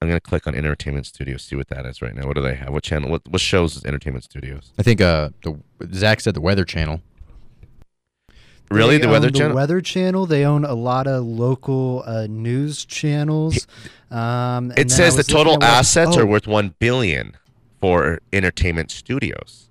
[0.00, 2.26] I'm gonna click on Entertainment Studios, see what that is right now.
[2.26, 2.70] What do they have?
[2.70, 3.10] What channel?
[3.10, 4.72] What what shows is Entertainment Studios?
[4.78, 5.58] I think uh, the
[5.94, 7.00] Zach said the Weather Channel.
[8.72, 9.48] Really, They the Weather Channel?
[9.50, 10.26] The Weather Channel.
[10.26, 13.66] They own a lot of local uh, news channels.
[14.10, 17.36] Um, it says the total what- assets oh, are worth one billion
[17.80, 19.70] for Entertainment Studios,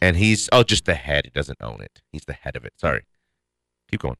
[0.00, 1.26] and he's oh just the head.
[1.26, 2.02] He doesn't own it.
[2.10, 2.72] He's the head of it.
[2.76, 3.04] Sorry.
[3.90, 4.16] Keep going.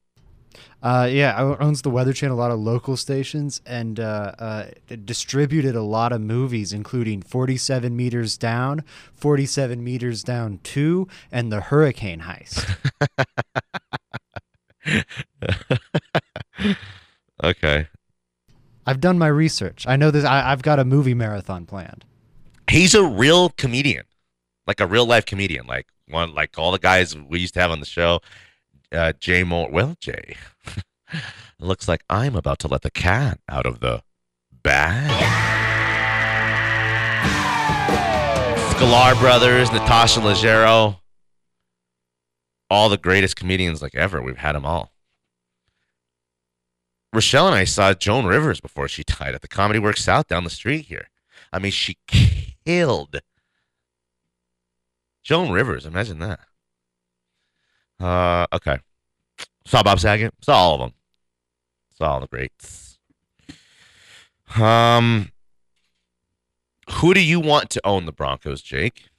[0.81, 4.65] Uh, yeah, owns the Weather Channel, a lot of local stations, and uh, uh,
[5.05, 8.83] distributed a lot of movies, including 47 Meters Down,
[9.15, 12.77] 47 Meters Down 2, and The Hurricane Heist.
[17.43, 17.87] Okay.
[18.85, 19.85] I've done my research.
[19.87, 20.23] I know this.
[20.25, 22.05] I, I've got a movie marathon planned.
[22.69, 24.05] he's a real comedian,
[24.65, 27.71] like a real life comedian, like one like all the guys we used to have
[27.71, 28.19] on the show.
[28.93, 29.71] Uh, Jay Mohr.
[29.71, 30.35] Well, Jay,
[31.59, 34.03] looks like I'm about to let the cat out of the
[34.61, 35.09] bag.
[38.75, 40.99] Sklar brothers, Natasha Leggero,
[42.69, 44.21] all the greatest comedians like ever.
[44.21, 44.91] We've had them all.
[47.13, 50.43] Rochelle and I saw Joan Rivers before she died at the Comedy Works South down
[50.43, 51.09] the street here.
[51.51, 53.21] I mean, she killed
[55.23, 55.85] Joan Rivers.
[55.85, 56.39] Imagine that.
[57.99, 58.79] Uh, okay.
[59.65, 60.33] Saw Bob Saget.
[60.41, 60.93] Saw all of them.
[61.97, 62.97] Saw all the greats.
[64.59, 65.31] Um,
[66.89, 69.09] who do you want to own the Broncos, Jake?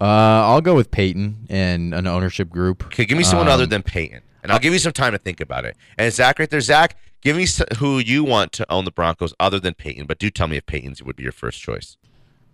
[0.00, 2.86] Uh, I'll go with Peyton and an ownership group.
[2.86, 5.18] Okay, give me someone Um, other than Peyton, and I'll give you some time to
[5.18, 5.76] think about it.
[5.96, 7.46] And Zach, right there, Zach, Give me
[7.78, 10.66] who you want to own the Broncos other than Peyton, but do tell me if
[10.66, 11.96] Peyton's would be your first choice.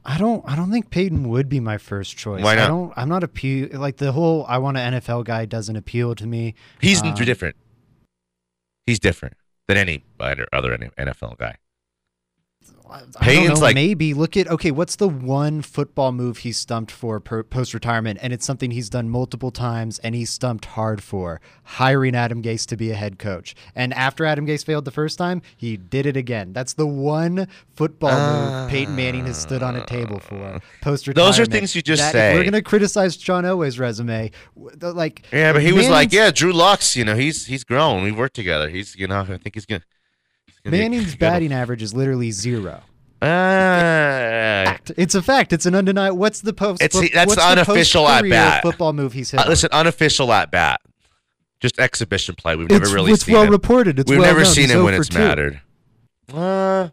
[0.04, 0.42] I don't.
[0.48, 2.42] I don't think Peyton would be my first choice.
[2.42, 2.68] Why I not?
[2.68, 2.92] don't.
[2.96, 3.68] I'm not appeal.
[3.78, 6.54] Like the whole I want an NFL guy doesn't appeal to me.
[6.80, 7.56] He's Um, different.
[8.86, 9.36] He's different
[9.68, 11.56] than any other other NFL guy.
[13.22, 14.70] Know, like- maybe look at okay.
[14.70, 19.08] What's the one football move he's stumped for post retirement, and it's something he's done
[19.08, 23.54] multiple times, and he's stumped hard for hiring Adam Gase to be a head coach.
[23.76, 26.52] And after Adam Gase failed the first time, he did it again.
[26.52, 31.06] That's the one football move Peyton Manning has stood on a table for uh, post
[31.06, 31.36] retirement.
[31.36, 32.34] Those are things you just say.
[32.34, 34.32] We're gonna criticize John Elway's resume.
[34.56, 36.96] Like Yeah, but he was like, yeah, Drew Locks.
[36.96, 38.02] You know, he's he's grown.
[38.02, 38.68] We worked together.
[38.68, 39.82] He's you know, I think he's gonna.
[39.82, 39.86] he's gonna
[40.46, 42.82] be a Manning's batting average is literally zero.
[43.22, 44.76] Uh.
[44.96, 45.52] It's a fact.
[45.52, 46.16] It's an undeniable.
[46.16, 46.82] What's the post?
[46.82, 48.62] It's- that's what's the unofficial at-bat.
[48.62, 49.40] Football move he's hit.
[49.40, 50.80] uh, listen, unofficial at bat,
[51.60, 52.56] just exhibition play.
[52.56, 53.50] We've never it's, really it's seen well him.
[53.50, 53.98] reported.
[53.98, 54.52] It's We've well never known.
[54.52, 55.18] seen He's him when it's 2.
[55.18, 55.60] mattered.
[56.32, 56.88] Uh,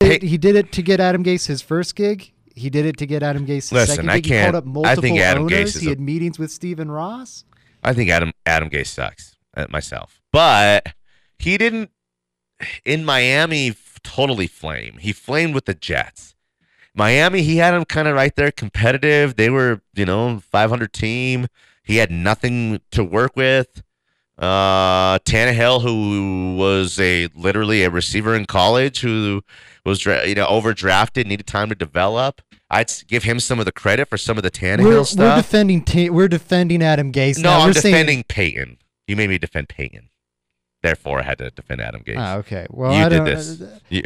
[0.00, 2.32] He- He did it to get Adam Gase his first gig.
[2.54, 4.24] He did it to get Adam Gase his Listen, second I gig.
[4.24, 5.76] he can't- called up I think Adam Gase owners.
[5.76, 7.44] is He a- had meetings with Stephen Ross.
[7.84, 10.86] I think Adam Adam Gase sucks uh, myself, but
[11.38, 11.90] he didn't
[12.84, 14.98] in Miami totally flame.
[14.98, 16.34] He flamed with the Jets.
[16.94, 19.36] Miami, he had him kind of right there, competitive.
[19.36, 21.46] They were, you know, 500 team.
[21.82, 23.82] He had nothing to work with.
[24.38, 29.42] Uh, Tannehill, who was a literally a receiver in college, who
[29.84, 32.40] was you know overdrafted, needed time to develop.
[32.70, 35.84] I'd give him some of the credit for some of the Tannehill We're, we're defending.
[35.84, 37.38] Ta- we're defending Adam Gase.
[37.38, 37.60] No, now.
[37.60, 38.78] I'm we're saying- defending Peyton.
[39.06, 40.08] You made me defend Peyton.
[40.82, 42.16] Therefore, I had to defend Adam Gase.
[42.18, 42.66] Ah, okay.
[42.68, 43.60] Well, you I did don't, this.
[43.62, 44.02] uh, You,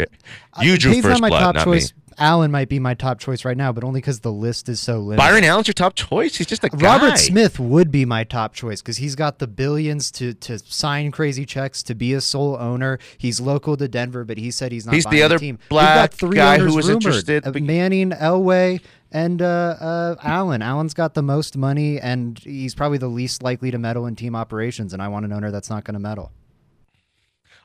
[0.52, 1.94] uh, you drew Payne's first not my blood, top not choice.
[1.94, 2.02] me.
[2.18, 5.00] Allen might be my top choice right now, but only because the list is so
[5.00, 5.18] limited.
[5.18, 6.36] Byron Allen's your top choice.
[6.36, 6.78] He's just a guy.
[6.98, 11.10] Robert Smith would be my top choice because he's got the billions to to sign
[11.10, 12.98] crazy checks to be a sole owner.
[13.18, 14.94] He's local to Denver, but he said he's not.
[14.94, 15.58] He's the other team.
[15.68, 18.80] Black got three guy who was rumored, interested, uh, Manning, Elway,
[19.12, 19.46] and uh,
[19.78, 20.62] uh, Allen.
[20.62, 24.34] Allen's got the most money, and he's probably the least likely to meddle in team
[24.34, 24.94] operations.
[24.94, 26.32] And I want an owner that's not going to meddle.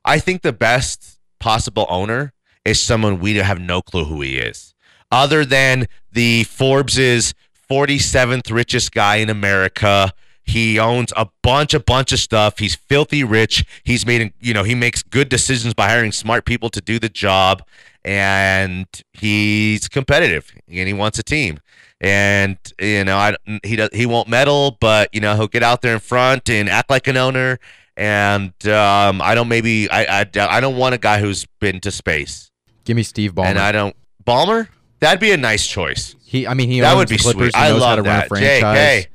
[0.03, 2.33] I think the best possible owner
[2.65, 4.73] is someone we have no clue who he is,
[5.11, 7.33] other than the Forbes's
[7.69, 10.11] 47th richest guy in America.
[10.43, 12.59] He owns a bunch, a bunch of stuff.
[12.59, 13.63] He's filthy rich.
[13.83, 17.07] He's made, you know, he makes good decisions by hiring smart people to do the
[17.07, 17.63] job,
[18.03, 21.59] and he's competitive and he wants a team.
[22.01, 25.83] And you know, I he does he won't meddle, but you know he'll get out
[25.83, 27.59] there in front and act like an owner.
[27.97, 31.91] And um, I don't maybe I, I I don't want a guy who's been to
[31.91, 32.49] space,
[32.85, 33.45] Give me Steve Ballmer.
[33.47, 34.67] and I don't Ballmer.
[34.99, 36.15] That'd be a nice choice.
[36.25, 37.53] he, I mean, he that would be Clippers.
[37.53, 37.55] sweet.
[37.55, 38.29] I love that.
[38.33, 39.07] Jake, hey,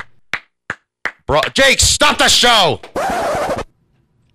[1.27, 2.81] bro, Jake, stop the show.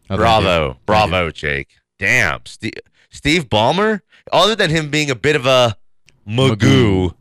[0.10, 0.17] Oh.
[0.17, 1.30] Bravo, bravo.
[1.32, 1.69] Jake.
[1.99, 2.73] Damn, Steve,
[3.10, 4.01] Steve Ballmer.
[4.32, 5.75] Other than him being a bit of a
[6.27, 7.13] magoo, Magoo.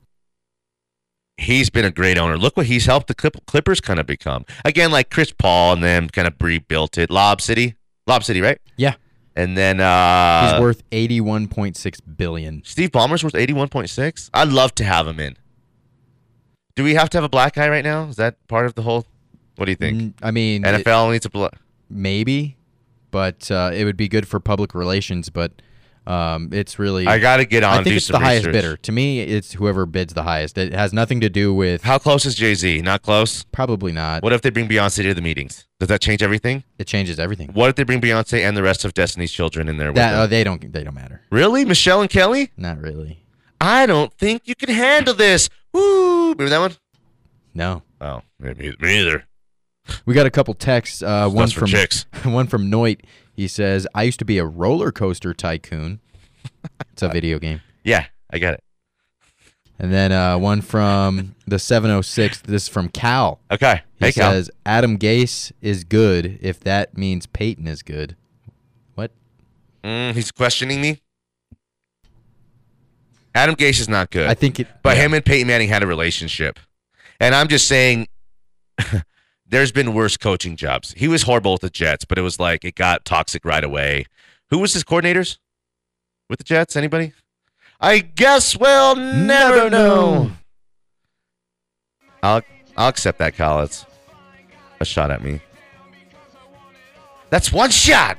[1.40, 2.37] He's been a great owner.
[2.38, 4.44] Look what he's helped the Clip- Clippers kind of become.
[4.64, 7.11] Again, like Chris Paul and them kind of rebuilt it.
[7.11, 7.74] Lob City,
[8.07, 8.59] Lob City, right?
[8.76, 8.94] Yeah,
[9.37, 12.62] And then uh, he's worth eighty-one point six billion.
[12.64, 14.31] Steve Ballmer's worth eighty-one point six.
[14.35, 15.37] I'd love to have him in.
[16.76, 18.09] Do we have to have a black guy right now?
[18.09, 19.05] Is that part of the whole?
[19.57, 20.14] What do you think?
[20.22, 21.53] I mean, it- NFL needs a black.
[21.90, 22.57] maybe,
[23.11, 25.29] but uh, it would be good for public relations.
[25.31, 25.53] But
[26.11, 27.81] um, it's really I got to get on.
[27.81, 28.62] I think it's the highest research.
[28.62, 28.77] bidder.
[28.79, 30.59] To me, it's whoever bids the highest.
[30.59, 32.83] It has nothing to do with How close is Jay Z?
[32.83, 33.44] Not close.
[33.44, 34.23] probably not.
[34.23, 35.68] What if they bring Beyonce to the meetings?
[35.79, 36.64] Does that change everything?
[36.79, 37.51] It changes everything.
[37.53, 39.92] What if they bring Beyonce and the rest of Destiny's Children in there?
[39.92, 41.23] That oh, they don't they don't matter.
[41.31, 42.51] really, Michelle and Kelly?
[42.57, 43.25] Not really.
[43.61, 45.49] I don't think you can handle this.
[45.73, 46.31] Woo!
[46.33, 46.77] Remember that one?
[47.55, 47.83] No.
[48.01, 49.27] Oh, me, me either.
[50.07, 51.03] We got a couple texts.
[51.03, 52.07] Uh, one from chicks.
[52.25, 53.01] one from Noit.
[53.40, 56.00] He says, "I used to be a roller coaster tycoon."
[56.92, 57.62] It's a video game.
[57.83, 58.62] Yeah, I got it.
[59.79, 62.42] And then uh, one from the 706.
[62.42, 63.40] This is from Cal.
[63.50, 63.81] Okay.
[63.98, 64.33] He hey, Cal.
[64.33, 68.14] says, "Adam Gase is good if that means Peyton is good."
[68.94, 69.11] What?
[69.83, 71.00] Mm, he's questioning me.
[73.35, 74.29] Adam Gase is not good.
[74.29, 74.68] I think it.
[74.83, 75.05] But yeah.
[75.05, 76.59] him and Peyton Manning had a relationship.
[77.18, 78.07] And I'm just saying
[79.50, 80.94] there's been worse coaching jobs.
[80.96, 84.06] He was horrible with the Jets, but it was like it got toxic right away.
[84.50, 85.38] Who was his coordinators
[86.28, 86.76] with the Jets?
[86.76, 87.12] Anybody?
[87.80, 90.24] I guess we'll never, Never know.
[90.24, 90.30] know.
[92.22, 92.42] I'll
[92.76, 93.34] I'll accept that.
[93.38, 93.86] It's
[94.78, 95.40] a shot at me.
[97.30, 98.18] That's one shot.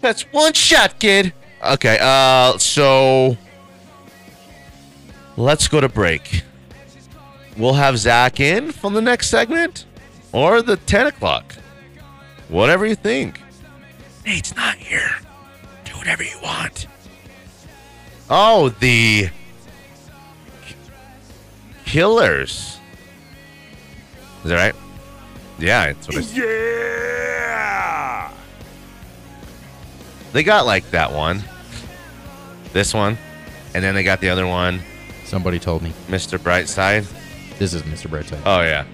[0.00, 1.32] That's one shot, kid.
[1.64, 3.36] Okay, uh so
[5.36, 6.42] let's go to break.
[7.56, 9.86] We'll have Zach in from the next segment
[10.34, 11.54] or the 10 o'clock.
[12.48, 13.40] Whatever you think.
[14.26, 15.10] Nate's not here.
[15.84, 16.88] Do whatever you want.
[18.28, 19.28] Oh, the
[21.86, 22.78] Killers.
[24.42, 24.74] Is that right?
[25.58, 28.32] Yeah, it's what I Yeah.
[30.32, 31.44] They got like that one,
[32.72, 33.16] this one,
[33.72, 34.80] and then they got the other one,
[35.24, 36.38] Somebody told me Mr.
[36.38, 37.06] Brightside.
[37.58, 38.08] this is Mr.
[38.08, 38.42] Brightside.
[38.44, 38.84] Oh yeah.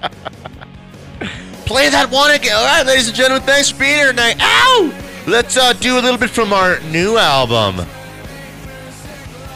[1.66, 2.56] Play that one again.
[2.56, 4.36] All right, ladies and gentlemen, thanks for being here tonight.
[4.40, 4.92] Ow!
[5.26, 7.86] Let's uh, do a little bit from our new album,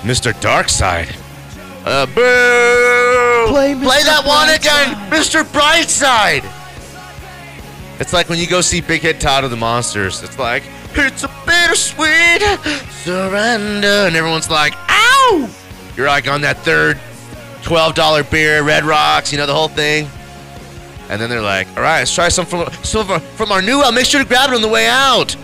[0.03, 0.33] Mr.
[0.35, 1.17] Darkside.
[1.85, 3.53] Uh, boo!
[3.53, 4.05] Play Mr.
[4.05, 5.43] that one again, Mr.
[5.45, 6.45] Brightside.
[8.01, 10.23] It's like when you go see Big Head Todd and the Monsters.
[10.23, 12.43] It's like it's a bittersweet
[13.03, 15.49] surrender, and everyone's like, "Ow!"
[15.97, 16.99] You're like on that third
[17.63, 20.09] twelve dollar beer, Red Rocks, you know the whole thing.
[21.11, 23.81] And then they're like, "All right, let's try some from some from, from our new
[23.81, 23.97] album.
[23.97, 25.37] Make sure to grab it on the way out."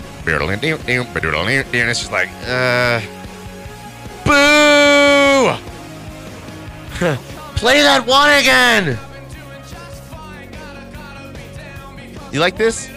[1.73, 3.01] And it's just like, uh,
[4.25, 5.57] boo!
[7.57, 8.99] Play that one again.
[12.33, 12.88] You like this?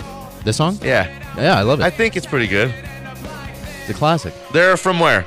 [0.44, 0.78] This song?
[0.84, 1.84] Yeah, Yeah, I love it.
[1.84, 2.74] I think it's pretty good.
[3.82, 4.34] it's a classic.
[4.52, 5.26] They're from where?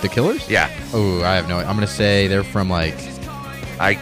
[0.00, 0.48] The Killers?
[0.50, 1.58] Yeah, Oh, I have no.
[1.58, 2.96] I'm gonna say they're from like.
[3.78, 3.98] I.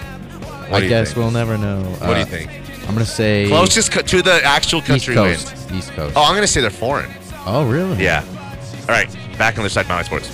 [0.71, 1.19] What I guess think?
[1.19, 1.83] we'll never know.
[1.83, 2.51] What do you Uh, think?
[2.89, 5.55] I'm gonna say Closest co- to the actual East country Coast.
[5.71, 5.73] wins.
[5.73, 6.13] East Coast.
[6.17, 7.11] Oh, I'm gonna say they're foreign.
[7.47, 8.03] Oh, really?
[8.03, 8.23] Yeah.
[8.83, 10.29] All right, back on the side, Mountain Sports.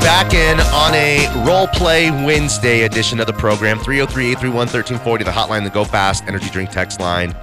[0.00, 5.30] Back in on a role play Wednesday edition of the program 303 831 1340, the
[5.30, 7.34] hotline, the Go Fast Energy Drink text line.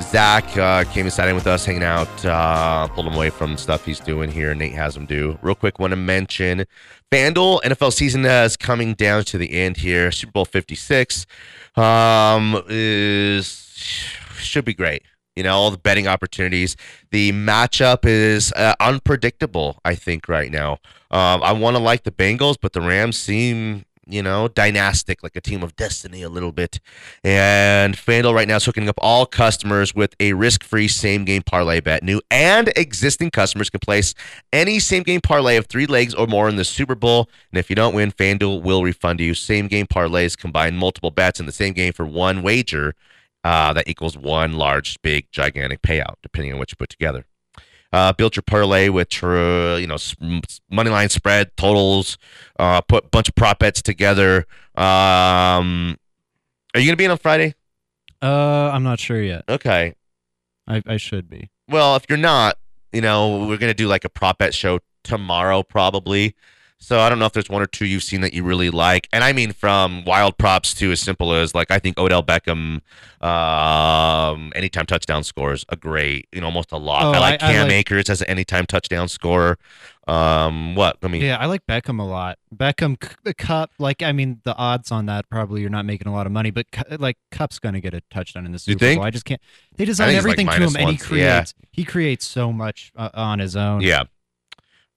[0.00, 3.56] Zach uh, came and sat in with us, hanging out, uh, pulled him away from
[3.56, 4.54] stuff he's doing here.
[4.54, 5.38] Nate has him do.
[5.42, 6.66] Real quick, want to mention
[7.10, 10.12] FanDuel NFL season is coming down to the end here.
[10.12, 11.26] Super Bowl 56
[11.76, 13.46] um, is
[14.38, 15.02] should be great.
[15.34, 16.76] You know, all the betting opportunities.
[17.10, 20.72] The matchup is uh, unpredictable, I think, right now.
[21.10, 25.36] Um, I want to like the Bengals, but the Rams seem, you know, dynastic, like
[25.36, 26.80] a team of destiny a little bit.
[27.24, 32.02] And FanDuel right now is hooking up all customers with a risk-free same-game parlay bet.
[32.02, 34.14] New and existing customers can place
[34.52, 37.28] any same-game parlay of three legs or more in the Super Bowl.
[37.50, 39.34] And if you don't win, FanDuel will refund you.
[39.34, 42.94] Same-game parlays combine multiple bets in the same game for one wager.
[43.44, 47.26] Uh, that equals one large, big, gigantic payout, depending on what you put together.
[47.92, 49.96] Uh, build your parlay with uh, you know
[50.70, 52.18] money line spread totals.
[52.58, 54.46] Uh, put a bunch of prop bets together.
[54.76, 55.96] Um,
[56.74, 57.54] are you gonna be in on Friday?
[58.20, 59.44] Uh, I'm not sure yet.
[59.48, 59.94] Okay.
[60.68, 61.50] I, I should be.
[61.68, 62.58] Well, if you're not,
[62.92, 66.34] you know, we're gonna do like a prop bet show tomorrow probably.
[66.78, 69.08] So I don't know if there's one or two you've seen that you really like,
[69.12, 72.80] and I mean from wild props to as simple as like I think Odell Beckham,
[73.22, 77.04] um, anytime touchdown scores a great, you know, almost a lot.
[77.04, 79.58] Oh, I like I- I Cam like- Akers as an anytime touchdown scorer.
[80.06, 80.98] Um, what?
[81.02, 82.38] I mean, Yeah, I like Beckham a lot.
[82.54, 86.12] Beckham the Kupp, like I mean, the odds on that probably you're not making a
[86.12, 86.66] lot of money, but
[87.00, 88.98] like Kupp's gonna get a touchdown in the Super think?
[88.98, 89.06] Bowl.
[89.06, 89.40] I just can't.
[89.76, 91.00] They design he's, like, everything to him, and he ones.
[91.10, 91.36] Yeah.
[91.38, 91.54] creates.
[91.72, 93.80] He creates so much uh, on his own.
[93.80, 94.04] Yeah.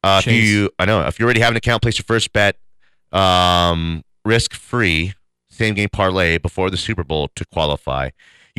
[0.04, 2.56] Uh, if you, I know, if you already have an account, place your first bet,
[3.12, 5.14] um, risk free,
[5.50, 8.10] same game parlay before the Super Bowl to qualify.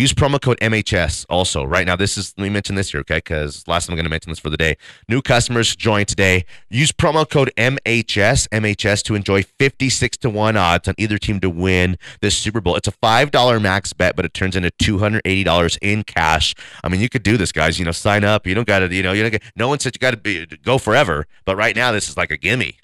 [0.00, 1.62] Use promo code MHS also.
[1.62, 3.18] Right now, this is, let me mention this here, okay?
[3.18, 4.78] Because last time I'm going to mention this for the day.
[5.10, 6.46] New customers join today.
[6.70, 11.50] Use promo code MHS, MHS to enjoy 56 to 1 odds on either team to
[11.50, 12.76] win this Super Bowl.
[12.76, 16.54] It's a $5 max bet, but it turns into $280 in cash.
[16.82, 17.78] I mean, you could do this, guys.
[17.78, 18.46] You know, sign up.
[18.46, 20.16] You don't got to, you know, you don't get, no one said you got to
[20.16, 22.78] be go forever, but right now this is like a gimme.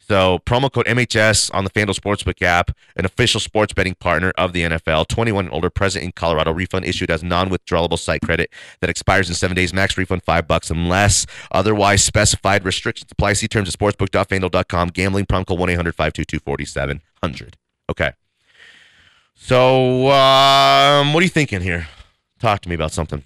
[0.00, 4.52] So promo code MHS on the FanDuel Sportsbook app, an official sports betting partner of
[4.52, 5.06] the NFL.
[5.06, 6.52] 21 and older, present in Colorado.
[6.52, 9.72] Refund issued as non-withdrawable site credit that expires in seven days.
[9.72, 12.64] Max refund five bucks unless otherwise specified.
[12.64, 13.34] Restrictions apply.
[13.34, 14.88] See terms at sportsbook.fanduel.com.
[14.88, 17.54] Gambling promo code 1-800-522-4700.
[17.88, 18.12] Okay.
[19.36, 21.88] So um, what are you thinking here?
[22.40, 23.22] Talk to me about something.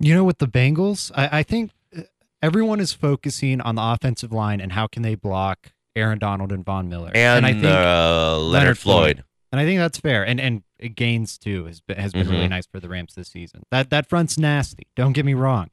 [0.00, 2.02] You know, with the Bengals, I, I think uh,
[2.42, 6.64] everyone is focusing on the offensive line and how can they block Aaron Donald and
[6.64, 7.10] Von Miller.
[7.14, 9.24] And, I think uh, Leonard, Floyd.
[9.52, 10.26] And I think that's fair.
[10.26, 10.62] And and
[10.96, 12.50] Gaines too has been, has been really Mhm.
[12.50, 13.62] nice for the Rams this season.
[13.70, 14.88] That that front's nasty.
[14.96, 15.70] Don't get me wrong,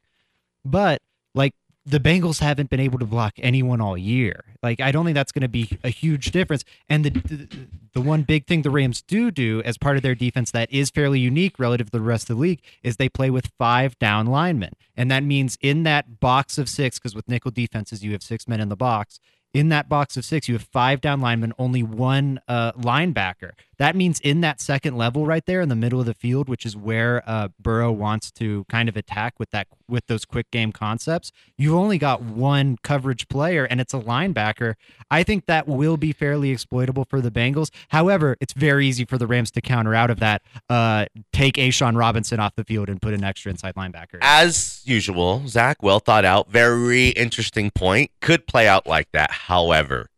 [0.63, 1.01] but
[1.34, 1.53] like
[1.84, 4.43] the Bengals haven't been able to block anyone all year.
[4.61, 6.63] Like I don't think that's going to be a huge difference.
[6.88, 7.47] And the, the
[7.93, 10.91] the one big thing the Rams do do as part of their defense that is
[10.91, 14.28] fairly unique relative to the rest of the league is they play with five down
[14.28, 18.22] linemen, and that means in that box of six, because with nickel defenses you have
[18.22, 19.19] six men in the box.
[19.54, 23.52] In that box of six, you have five down linemen, only one uh, linebacker.
[23.78, 26.66] That means in that second level right there in the middle of the field, which
[26.66, 30.72] is where uh, Burrow wants to kind of attack with that with those quick game
[30.72, 34.76] concepts, you've only got one coverage player, and it's a linebacker.
[35.10, 37.72] I think that will be fairly exploitable for the Bengals.
[37.89, 40.43] However, it's very easy for the Rams to counter out of that.
[40.70, 44.20] Uh, take A'Shawn Robinson off the field and put an extra inside linebacker.
[44.22, 48.12] As usual, Zach, well thought out, very interesting point.
[48.22, 49.32] Could play out like that.
[49.48, 50.10] However,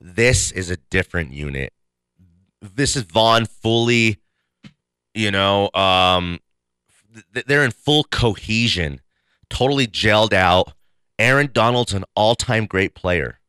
[0.00, 1.72] this is a different unit.
[2.60, 4.18] This is Von fully,
[5.14, 6.38] you know, um,
[7.34, 9.00] th- they're in full cohesion,
[9.50, 10.72] totally gelled out.
[11.18, 13.40] Aaron Donald's an all-time great player.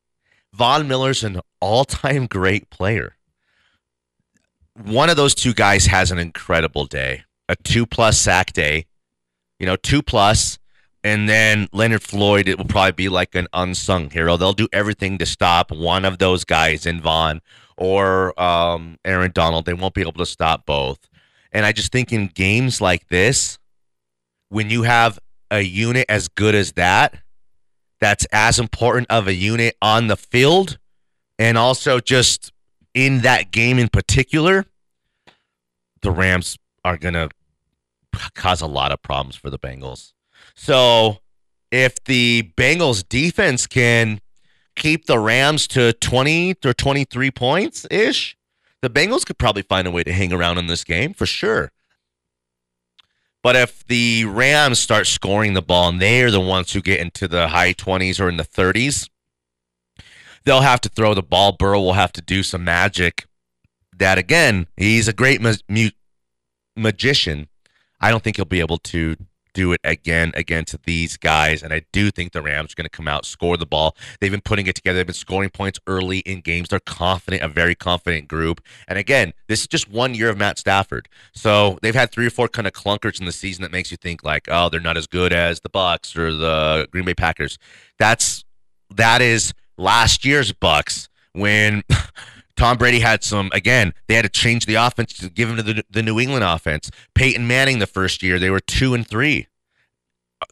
[0.53, 3.17] Von Miller's an all-time great player.
[4.73, 8.85] One of those two guys has an incredible day, a two-plus sack day.
[9.59, 10.59] You know, two plus,
[11.07, 12.49] and then Leonard Floyd.
[12.49, 14.35] It will probably be like an unsung hero.
[14.35, 17.41] They'll do everything to stop one of those guys in Von
[17.77, 19.65] or um, Aaron Donald.
[19.65, 21.07] They won't be able to stop both.
[21.53, 23.57] And I just think in games like this,
[24.49, 25.17] when you have
[25.49, 27.15] a unit as good as that,
[28.01, 30.77] that's as important of a unit on the field
[31.39, 32.51] and also just
[32.93, 34.65] in that game in particular,
[36.01, 37.29] the Rams are going to
[38.35, 40.11] cause a lot of problems for the Bengals.
[40.57, 41.19] So
[41.71, 44.19] if the Bengals defense can
[44.75, 48.35] keep the Rams to 20 or 23 points ish,
[48.81, 51.71] the Bengals could probably find a way to hang around in this game for sure.
[53.43, 57.27] But if the Rams start scoring the ball and they're the ones who get into
[57.27, 59.09] the high 20s or in the 30s,
[60.43, 61.53] they'll have to throw the ball.
[61.53, 63.25] Burrow will have to do some magic.
[63.95, 65.91] That again, he's a great ma- mu-
[66.75, 67.47] magician.
[68.01, 69.15] I don't think he'll be able to
[69.57, 71.63] do it again against these guys.
[71.63, 73.95] And I do think the Rams are going to come out, score the ball.
[74.21, 74.97] They've been putting it together.
[74.97, 76.69] They've been scoring points early in games.
[76.69, 78.61] They're confident, a very confident group.
[78.87, 81.09] And again, this is just one year of Matt Stafford.
[81.33, 83.97] So they've had three or four kind of clunkers in the season that makes you
[83.97, 87.57] think like, oh, they're not as good as the Bucks or the Green Bay Packers.
[87.97, 88.45] That's
[88.95, 91.81] that is last year's Bucks when
[92.57, 95.63] Tom Brady had some, again, they had to change the offense to give him to
[95.63, 96.89] the, the New England offense.
[97.13, 99.47] Peyton Manning, the first year, they were two and three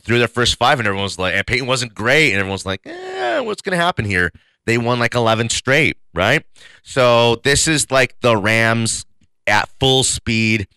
[0.02, 2.82] through their first five, and everyone was like, and Peyton wasn't great, and everyone's like,
[2.86, 4.32] eh, what's going to happen here?
[4.66, 6.44] They won like 11 straight, right?
[6.84, 9.06] So this is like the Rams
[9.48, 10.68] at full speed,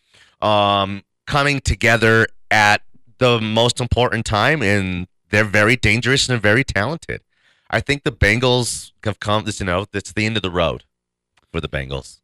[0.41, 2.83] um, coming together at
[3.19, 7.23] the most important time, and they're very dangerous and they're very talented.
[7.71, 9.45] I think the Bengals have come.
[9.45, 10.85] This, you know, that's the end of the road
[11.53, 12.21] for the Bengals.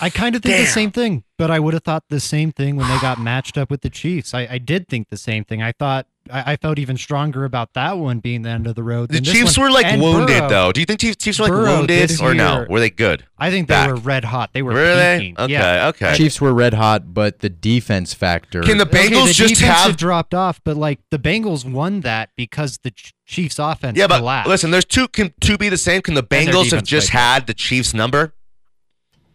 [0.00, 2.74] I kind of think the same thing, but I would have thought the same thing
[2.74, 4.34] when they got matched up with the Chiefs.
[4.34, 5.62] I, I did think the same thing.
[5.62, 8.82] I thought I, I felt even stronger about that one being the end of the
[8.82, 9.10] road.
[9.10, 9.68] The than this Chiefs one.
[9.68, 10.72] were like And wounded, Burrow, though.
[10.72, 12.66] Do you think Chiefs, Chiefs were like Burrow wounded or no?
[12.68, 13.26] Were they good?
[13.38, 13.90] I think they Back.
[13.90, 14.50] were red hot.
[14.54, 15.18] They were Were they?
[15.20, 15.38] peaking.
[15.38, 15.86] Okay, Yeah.
[15.88, 16.16] okay.
[16.16, 18.62] Chiefs were red hot, but the defense factor.
[18.62, 22.30] Can the Okay, Bengals the just have dropped off, but like the Bengals won that
[22.36, 22.92] because the
[23.24, 24.48] Chiefs' offense Yeah, but collapsed.
[24.48, 26.02] listen, there's two can two be the same.
[26.02, 28.32] Can the Bengals have just played had the Chiefs number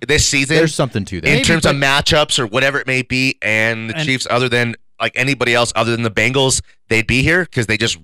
[0.08, 1.28] this season There's something to that.
[1.28, 4.50] in Maybe, terms of matchups or whatever it may be, and the And- Chiefs, other
[4.50, 7.98] than like anybody else other than the Bengals, they'd be here because they just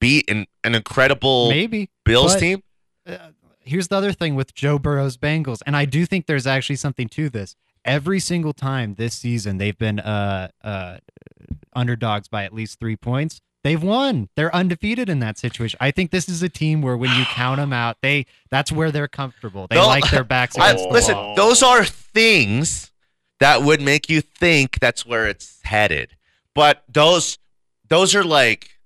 [0.00, 2.62] beat an, an incredible maybe Bills but- team.
[3.06, 3.16] uh,
[3.60, 7.08] here's the other thing with Joe Burrow's Bengals, and I do think there's actually something
[7.10, 7.56] to this.
[7.84, 10.98] Every single time this season, they've been uh, uh,
[11.74, 13.40] underdogs by at least three points.
[13.66, 14.28] They've won.
[14.36, 15.76] They're undefeated in that situation.
[15.80, 18.92] I think this is a team where when you count them out, they that's where
[18.92, 19.66] they're comfortable.
[19.68, 21.34] They No, like their backs I- against the listen, wall.
[21.34, 22.92] those are things
[23.40, 26.10] that would make you think that's where it's headed.
[26.54, 27.38] But those
[27.88, 28.78] those are like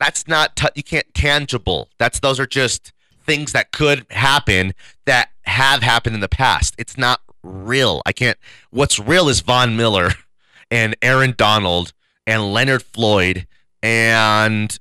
[0.00, 1.90] that's not t- you can't tangible.
[1.98, 2.92] That's those are just
[3.26, 4.72] things that could happen
[5.04, 6.74] that have happened in the past.
[6.78, 8.00] It's not real.
[8.06, 8.38] I can't
[8.70, 10.12] what's real is Von Miller
[10.70, 11.92] and Aaron Donald
[12.26, 13.46] and Leonard Floyd
[13.82, 14.78] and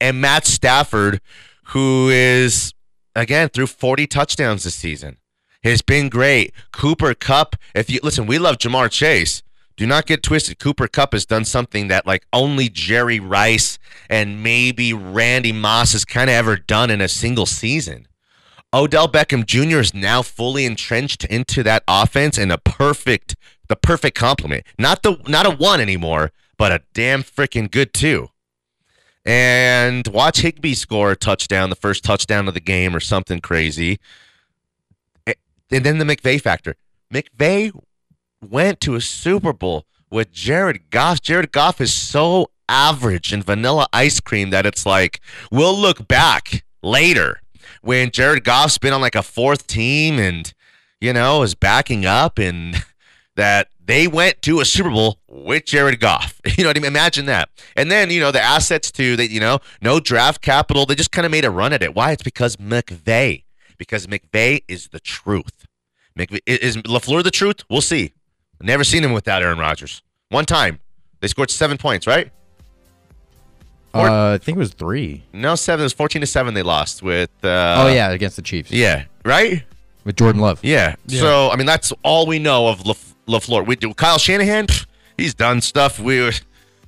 [0.00, 1.20] and Matt Stafford
[1.66, 2.74] who is
[3.14, 5.16] again threw 40 touchdowns this season.
[5.62, 6.54] Has been great.
[6.72, 9.42] Cooper Kupp, if you listen, we love Ja'Marr Chase.
[9.76, 10.58] Do not get twisted.
[10.58, 13.78] Cooper Kupp has done something that like only Jerry Rice
[14.08, 18.06] and maybe Randy Moss has kind of ever done in a single season.
[18.72, 19.80] Odell Beckham Jr.
[19.80, 23.36] is now fully entrenched into that offense and a perfect
[23.68, 24.64] the perfect complement.
[24.78, 28.28] Not the not a one anymore, but a damn freaking good two.
[29.24, 33.98] and watch Higbee score a touchdown, the first touchdown of the game, or something crazy.
[35.26, 36.74] And then the McVay factor.
[37.10, 37.72] McVay
[38.46, 41.22] went to a Super Bowl with Jared Goff.
[41.22, 46.64] Jared Goff is so average and vanilla ice cream that it's like we'll look back
[46.82, 47.40] later
[47.80, 50.52] when Jared Goff's been on like a fourth team and
[51.00, 52.84] you know is backing up and
[53.34, 56.40] that they went to a Super Bowl with Jared Goff.
[56.58, 56.88] You know what I mean?
[56.88, 57.48] Imagine that.
[57.76, 60.84] And then, you know, the assets too, that, you know, no draft capital.
[60.84, 61.94] They just kind of made a run at it.
[61.94, 62.12] Why?
[62.12, 63.44] It's because McVay.
[63.78, 65.66] Because McVay is the truth.
[66.18, 67.60] McVay, is LaFleur the truth?
[67.70, 68.12] We'll see.
[68.60, 70.02] Never seen him without Aaron Rodgers.
[70.28, 70.80] One time.
[71.20, 72.30] They scored seven points, right?
[73.94, 75.22] Or- Uh, I think it was three.
[75.32, 75.82] No, seven.
[75.82, 77.30] It was 14 to 7 they lost with.
[77.42, 78.70] Uh, oh yeah, against the Chiefs.
[78.70, 79.62] Yeah, right?
[80.04, 80.60] with Jordan Love.
[80.62, 80.96] Yeah.
[81.08, 83.66] So I mean, that's all we know of Laf- LaFleur.
[83.66, 84.66] We do Kyle Shanahan.
[84.66, 84.86] pff,
[85.20, 85.98] He's done stuff.
[85.98, 86.32] We were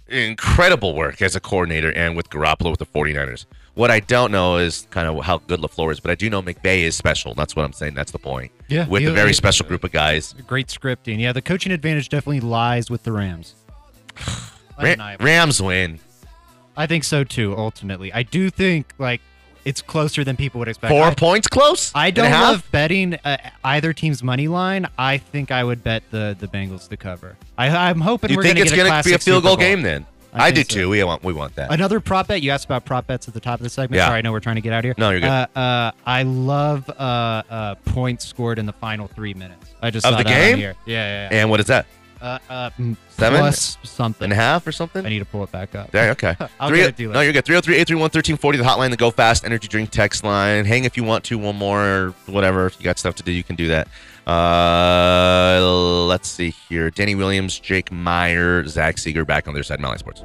[0.09, 3.47] incredible work as a coordinator and with Garoppolo with the 49ers.
[3.75, 6.43] What I don't know is kind of how good LaFleur is, but I do know
[6.43, 7.35] McVay is special.
[7.35, 7.95] That's what I'm saying.
[7.95, 8.53] That's the point.
[8.69, 10.35] Yeah, With he- a very he- special group of guys.
[10.47, 11.19] Great scripting.
[11.19, 13.55] Yeah, the coaching advantage definitely lies with the Rams.
[14.27, 14.35] Ra-
[14.79, 15.25] Undeniable.
[15.25, 15.99] Rams win.
[16.77, 17.55] I think so too.
[17.57, 19.21] Ultimately, I do think like
[19.65, 20.91] it's closer than people would expect.
[20.91, 21.93] Four I, points close.
[21.95, 24.87] I don't love betting uh, either team's money line.
[24.99, 27.37] I think I would bet the the Bengals to cover.
[27.57, 29.83] I, I'm hoping You we're think gonna it's going to be a field goal game
[29.83, 30.07] then?
[30.35, 30.69] I I, do so.
[30.69, 30.89] too.
[30.89, 31.71] We want we want that.
[31.73, 32.43] Another prop bet.
[32.43, 33.99] You asked about prop bets at the top of the segment.
[33.99, 34.07] Yeah.
[34.07, 34.95] Sorry, I know we're trying to get out of here.
[34.97, 35.29] No, you're good.
[35.29, 36.93] Uh, uh, I love uh,
[37.51, 39.75] uh, points scored in the final three minutes.
[39.83, 40.57] I just Of the game?
[40.57, 40.75] here.
[40.87, 41.29] Yeah, yeah.
[41.31, 41.41] yeah.
[41.41, 41.87] And what is that?
[42.23, 43.41] Uh, uh, mm, Seven?
[43.41, 44.25] plus something.
[44.27, 45.05] And a half or something?
[45.05, 45.91] I need to pull it back up.
[45.91, 46.37] There, okay.
[46.61, 47.45] I'll Three- give it to No, you're good.
[47.45, 50.65] 303 831 1340, the hotline, the Go Fast Energy Drink text line.
[50.65, 52.67] Hang if you want to, one more, or whatever.
[52.67, 53.89] If you got stuff to do, you can do that.
[54.27, 55.61] Uh,
[56.07, 56.91] let's see here.
[56.91, 60.23] Danny Williams, Jake Meyer, Zach Segars back on their side, Mile High Sports.